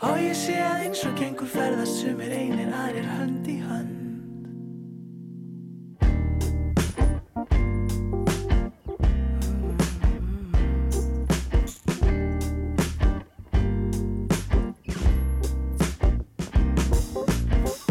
[0.00, 3.98] Og ég sé að eins og gengur ferðast sumir einir aðrir hönd í hönd.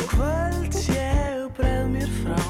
[0.10, 1.08] Kvöld sé
[1.46, 2.42] og breð mér frá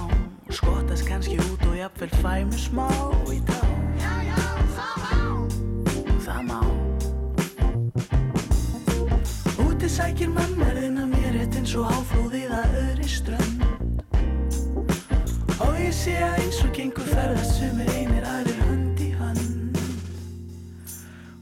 [0.56, 2.92] Skottast kannski út og jafnvel fæ mér smá
[3.28, 3.60] í tá
[4.00, 4.44] Já, já,
[4.80, 5.26] það má.
[6.24, 6.79] Það má
[10.00, 13.64] sækir mannverðin að mér eitt eins og áflóðið að öðri strönd.
[15.66, 19.76] Og ég sé að eins og gengur ferðast sumir einir aðrir hönd í hönd.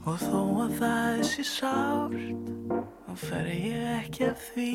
[0.08, 2.18] Og þó að það sé sárt
[3.06, 4.74] þá fer ég ekki að því.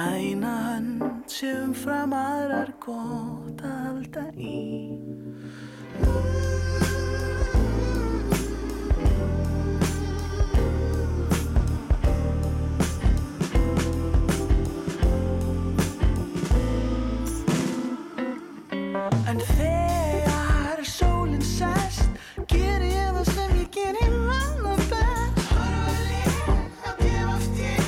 [0.00, 4.56] Að eina hönd sé umfram aðrar gott að halda í
[19.30, 22.08] En þegar sólinn sest
[22.50, 25.40] Ger ég það sem ég gerir manna best.
[25.52, 27.84] Horfa líf að gefast ég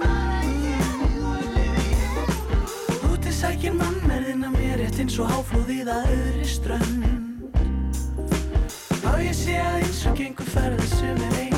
[0.00, 0.88] Bara ég
[1.20, 7.06] og lifi ég Úti sækir mannmerðin að mér Rétt eins og háflóðið að öðri strönd.
[9.10, 11.49] Og ég sé að eins og gengur ferða sem er einir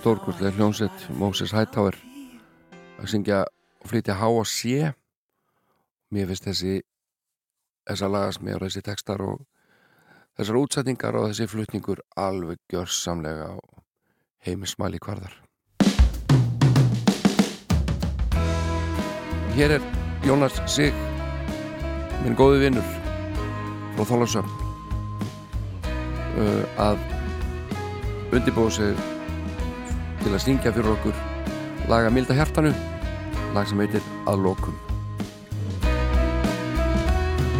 [0.00, 1.92] Þetta stórkurlega hljómsett Moses Hightower
[2.96, 4.88] að syngja og flytja H og C.
[6.08, 6.78] Mér finnst þessi
[7.84, 8.08] þessar
[8.56, 9.42] og þessi textar og
[10.38, 13.84] þessar útsetningar og þessi flutningur alveg gjörsamlega og
[14.48, 15.36] heimismæli kvarðar.
[19.52, 19.84] Hér er
[20.24, 20.96] Jónas Sig
[22.24, 22.88] minn góði vinnur
[24.00, 24.48] frá Þólasöfn
[26.40, 27.08] uh, að
[28.32, 29.08] undirbúið sig
[30.20, 31.16] til að syngja fyrir okkur.
[31.90, 32.72] Laga Milda hjartanu.
[33.54, 34.76] Lag sem heitir Að lokum.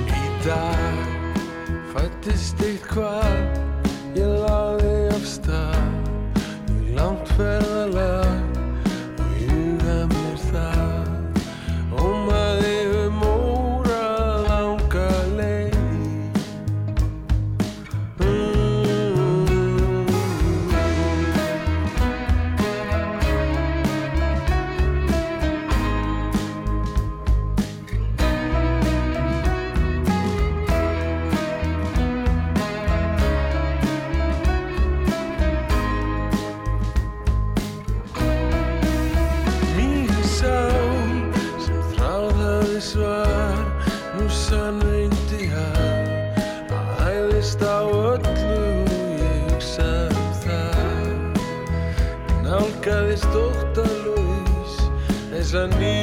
[0.07, 1.01] Í dag
[1.95, 3.43] fættist eitthvað
[4.19, 5.93] ég laði af stað.
[6.77, 7.80] Í langt ferðalag
[55.61, 56.00] þessa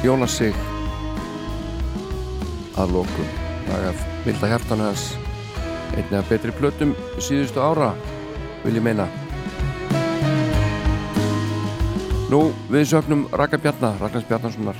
[0.00, 0.54] er Jónas Sig.
[2.80, 3.26] Að lokum
[3.68, 5.16] lag af Milda hjartanu hans
[5.92, 7.90] einnig af betri plötum síðustu ára
[8.64, 9.04] vil ég meina.
[12.30, 14.78] Nú við sögnum Raka Bjarnar, Ragnars Bjarnarssonar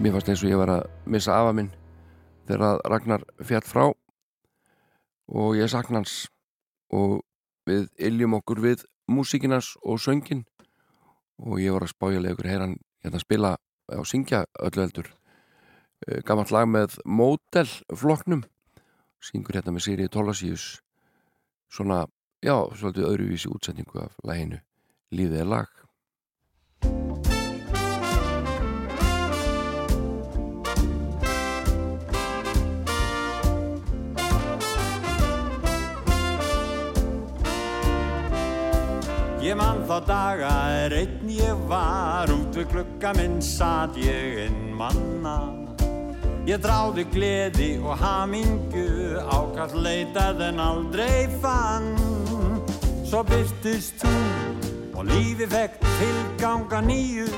[0.00, 1.70] mér fannst eins og ég var að missa afa minn
[2.48, 3.84] þegar að Ragnar fjall frá.
[5.30, 6.26] Og ég sakna hans.
[6.90, 7.22] Og
[7.66, 10.44] við iljum okkur við músíkinans og söngin
[11.38, 13.54] og ég var að spája ykkur heyran hérna spila
[13.94, 15.10] og syngja öllu heldur.
[16.26, 18.44] Gammalt lag með Model flokknum
[19.24, 20.66] syngur hérna með Siri Tólasíus
[21.72, 22.04] svona,
[22.44, 24.60] já, svolítið öðruvísi útsetningu af laginu.
[25.14, 27.13] Líðið er lag
[39.44, 44.70] Ég man þá daga er einn ég var út við glugga minn satt ég inn
[44.72, 45.34] manna.
[46.48, 51.92] Ég dráði gleði og hamingu Ákall leitað en aldrei fann.
[53.04, 54.14] Svo byrtist þú
[54.94, 57.28] Og lífi fekk tilganga nýju.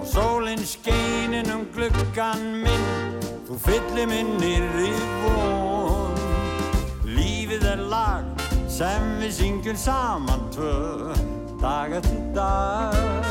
[0.00, 6.22] Og sólinn skeininn um gluggan minn Þú fyllir minnir í von.
[7.06, 8.41] Lífið er lag
[8.82, 11.14] sem við syngjum saman tvö
[11.62, 13.26] Dag eftir dag.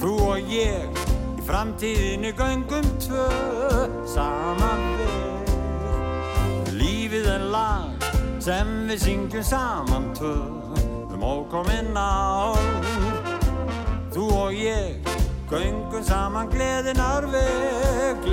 [0.00, 1.00] Þú og ég
[1.36, 3.26] í framtíðinu göngum tvö
[4.08, 5.52] Saman við.
[6.78, 8.08] Lífið er lag
[8.40, 10.32] sem við syngjum saman tvö
[11.12, 12.56] Um ókominn ár.
[14.16, 15.12] Þú og ég
[15.52, 18.24] göngum saman gleðinar veg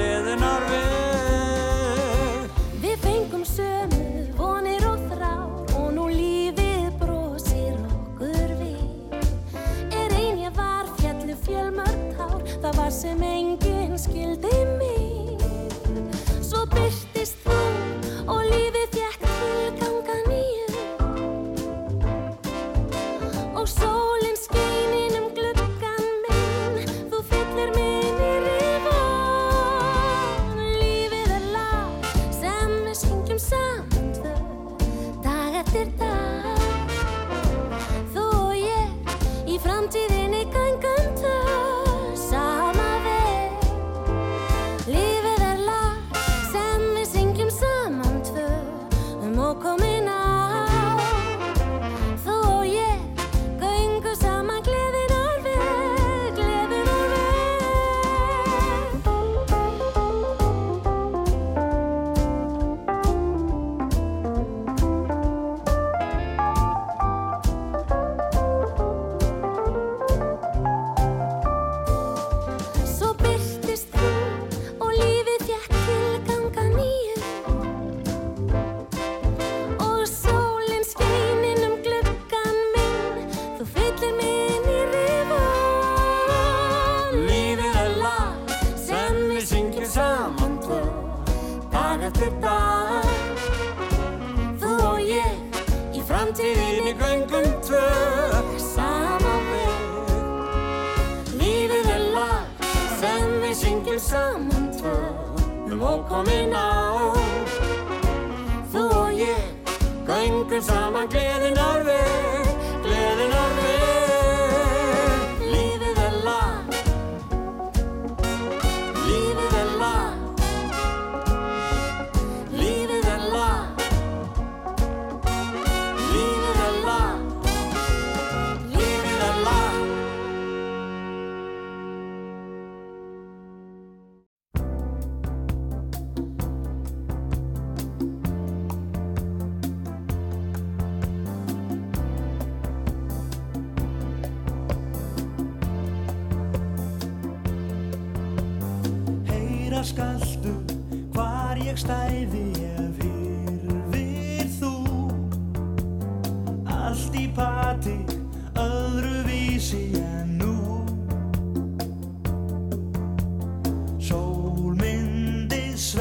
[12.70, 15.42] það var sem enginn skildi mig.
[16.46, 17.58] Svo byrtist þú
[18.30, 18.79] og lífið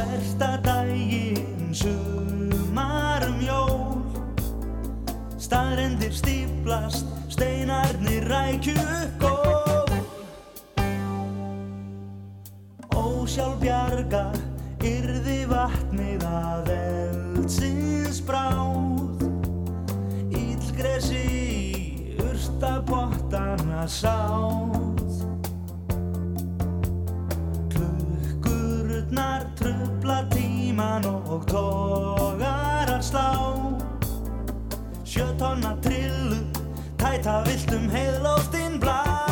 [0.09, 4.03] sverta daginn sumarum jól.
[5.37, 8.77] Staðrendir stíplast, steinarnir rækju
[9.21, 9.93] gól.
[12.97, 14.25] Ósjálf bjarga
[14.81, 19.27] yrði vatnið að eldsins bráð.
[20.33, 24.73] Ílgresi í urtapottana sáð.
[27.73, 29.88] Klukkurnar trubla
[30.79, 33.27] tíman og togar að slá.
[35.05, 36.45] Sjö tonna trillu,
[36.99, 39.28] tæta viltum heiðlóftinn blá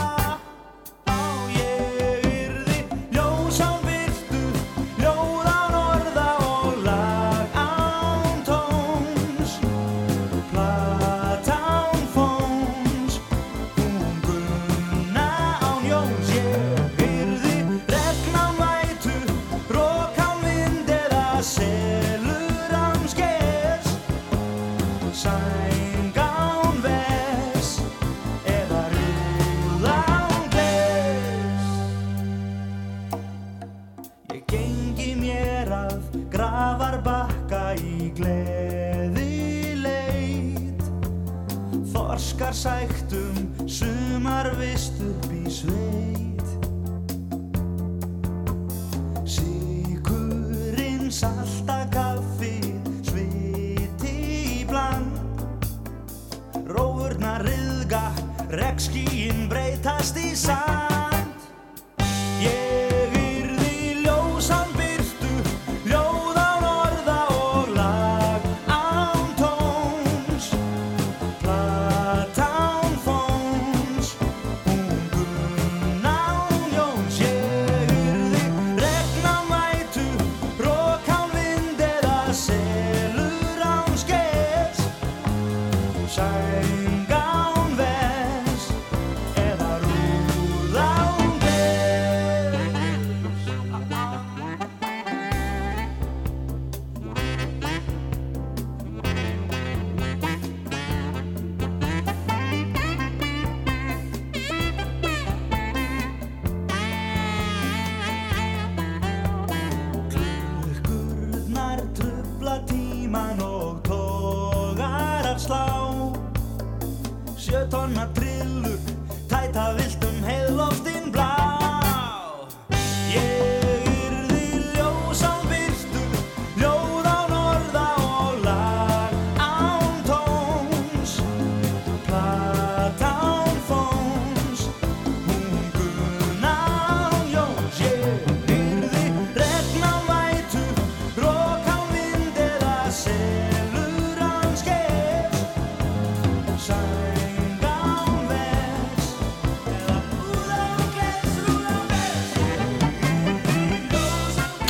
[42.56, 46.05] sæktum sumar vist upp í sveit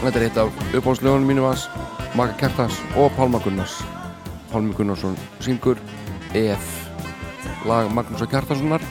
[0.06, 1.64] Þetta er eitt af uppáhaldslegunum mínu hans,
[2.14, 3.80] Maka Kertans og Pálma Gunnars.
[4.52, 5.80] Pálmi Gunnarsson syngur
[6.30, 6.66] EF,
[7.66, 8.84] lag Magnúsar Kertanssonar,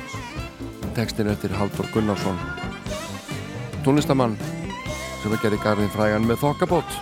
[0.97, 2.35] textin eftir Haldur Gunnarsson,
[3.85, 4.35] tónlistamann
[5.21, 6.97] sem er gerðið garðin frægan með þokkabót.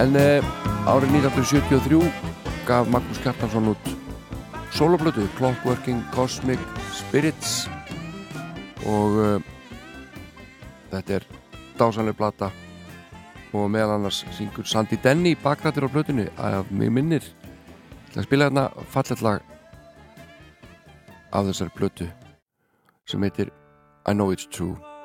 [0.00, 0.40] En eh,
[0.88, 2.00] árið 1973
[2.70, 3.92] gaf Magnús Kertansson út
[4.72, 6.64] soloplötu Clockworking Cosmic
[6.96, 7.66] Spirits
[8.88, 9.45] og eh,
[10.96, 11.26] Þetta er
[11.76, 12.50] dásanlega blata
[13.52, 17.26] og meðal annars syngur Sandy Denny bakrættir á blötinu að mér minnir.
[18.12, 19.44] Til að spila hérna falletlag
[21.36, 22.08] af þessar blötu
[23.06, 23.52] sem heitir
[24.08, 24.95] I Know It's True.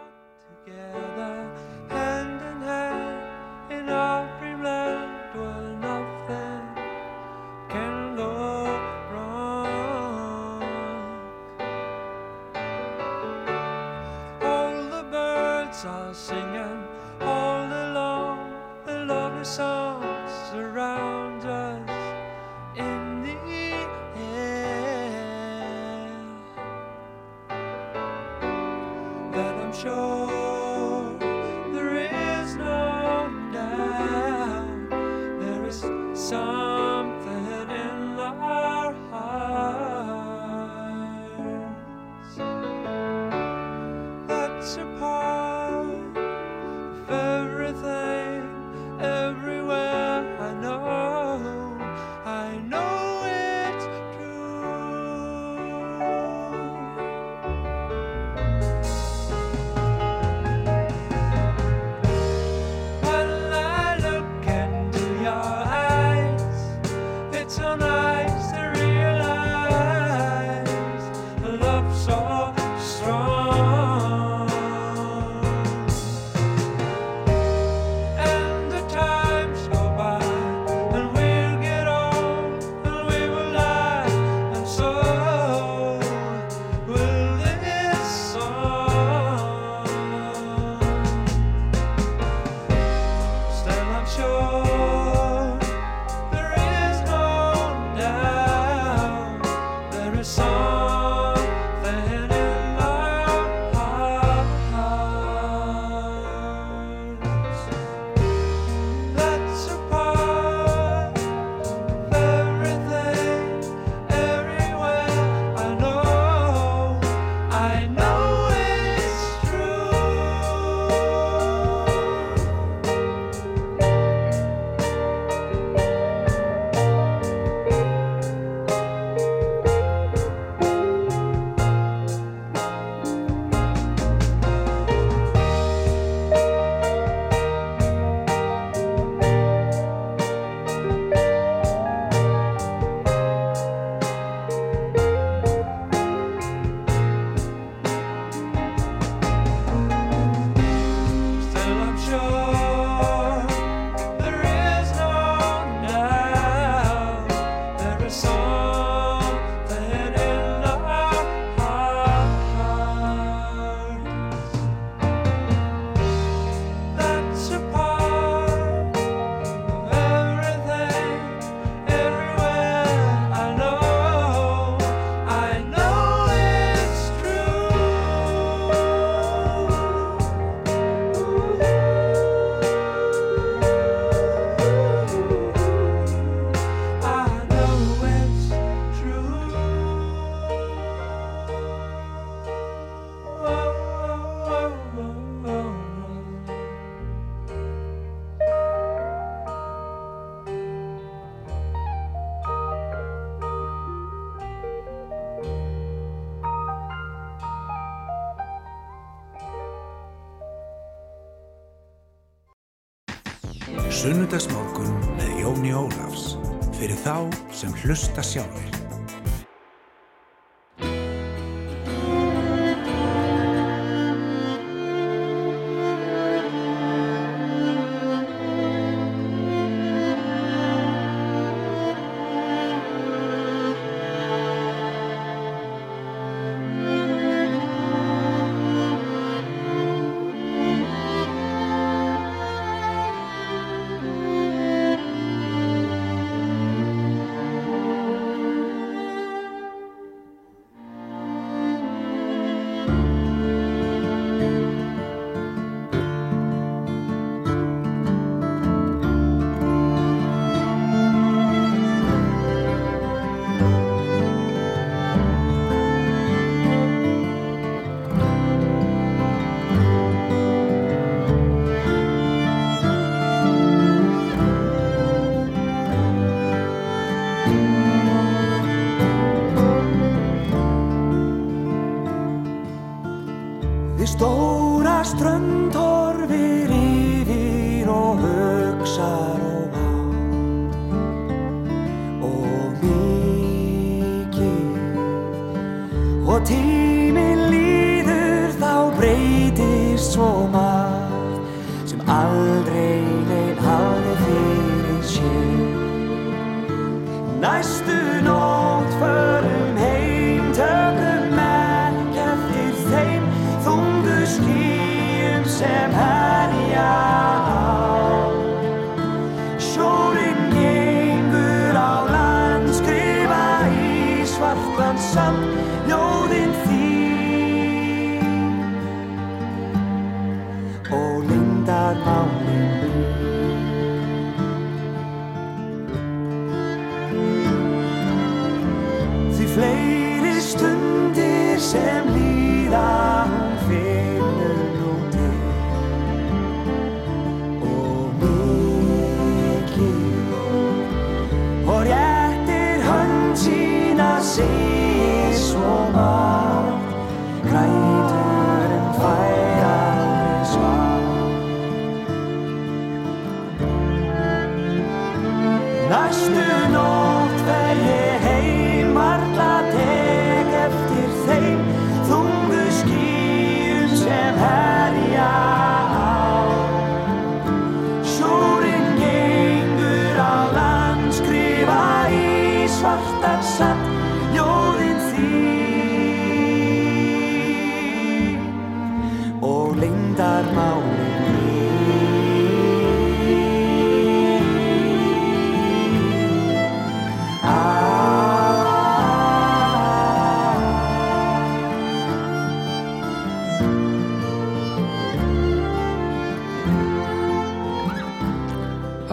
[214.31, 216.37] Sunnudagsmorgun með Jóni Ólafs
[216.77, 218.80] fyrir þá sem hlusta sjálfur.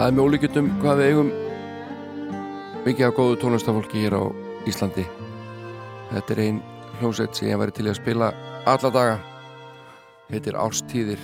[0.09, 1.27] Er með ólíkjöndum hvað við eigum
[2.85, 4.23] mikið af góðu tónlistafólki hér á
[4.69, 5.03] Íslandi.
[6.09, 6.61] Þetta er ein
[6.97, 8.29] hljómsveit sem ég væri til að spila
[8.69, 9.19] alla daga.
[10.31, 11.21] Heitir Ástíðir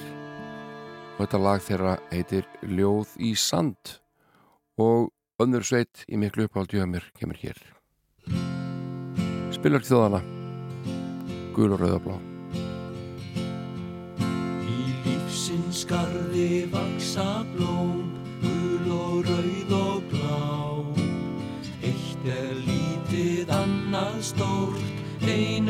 [1.16, 3.96] og þetta lag þeirra heitir Ljóð í sand
[4.78, 5.10] og
[5.42, 7.58] önnur sveit í miklu mér kemur hér.
[9.56, 10.22] Spilar þjóðana
[11.56, 12.20] Gul og rauðablá.
[14.68, 17.75] Í lífsins skarði vaksa blóm,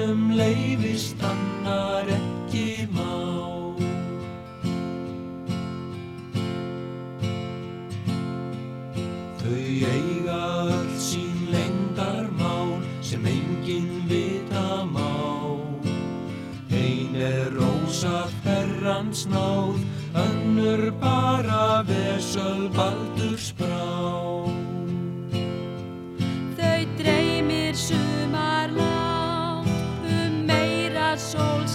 [0.05, 3.13] einum leifist, annar ekki má.
[9.41, 9.63] Þau
[9.93, 15.09] eiga öll sín leyndarmál sem enginn vita má.
[16.69, 19.81] Ein er rósa ferrans náð,
[20.13, 24.24] önnur bara vesöl baldurs brá.
[31.35, 31.74] Meira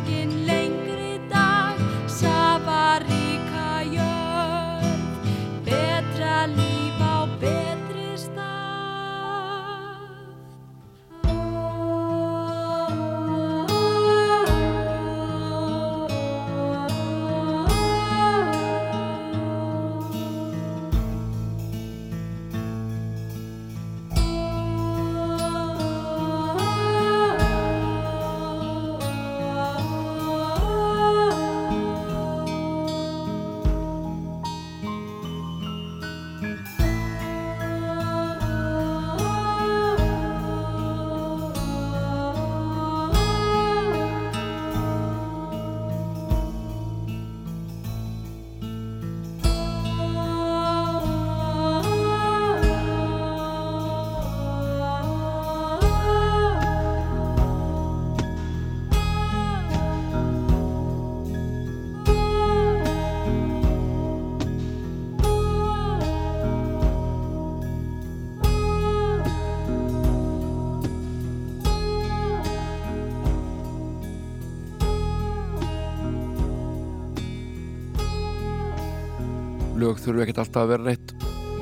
[79.81, 81.15] lög þurfi ekkert alltaf að vera reitt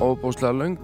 [0.03, 0.79] óbúslega löng.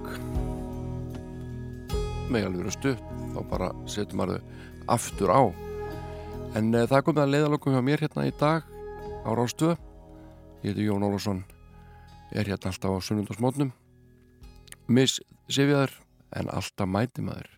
[2.31, 5.41] Með alveg vera stutt þá bara setjum maður þau aftur á.
[6.55, 8.63] En uh, það komið að leiðalokum hjá mér hérna í dag
[9.25, 9.75] á Rástöðu
[10.63, 11.43] ég heiti Jón Ólafsson
[12.31, 13.73] er hérna alltaf á sunnundasmótnum
[14.87, 15.19] miss
[15.51, 15.93] sifjaður
[16.35, 17.49] en alltaf mæti maður.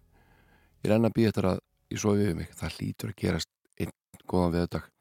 [0.84, 1.64] Ég renna að býja eftir að
[1.94, 2.54] ég svo við mig.
[2.58, 3.94] Það hlýtur að gerast einn
[4.26, 4.94] góðan veðudag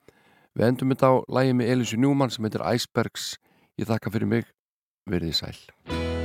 [0.57, 3.35] við endum þetta á lægi með Elísu Njúmann sem heitir Icebergs.
[3.77, 4.47] Ég þakka fyrir mig,
[5.07, 6.16] verðið sæl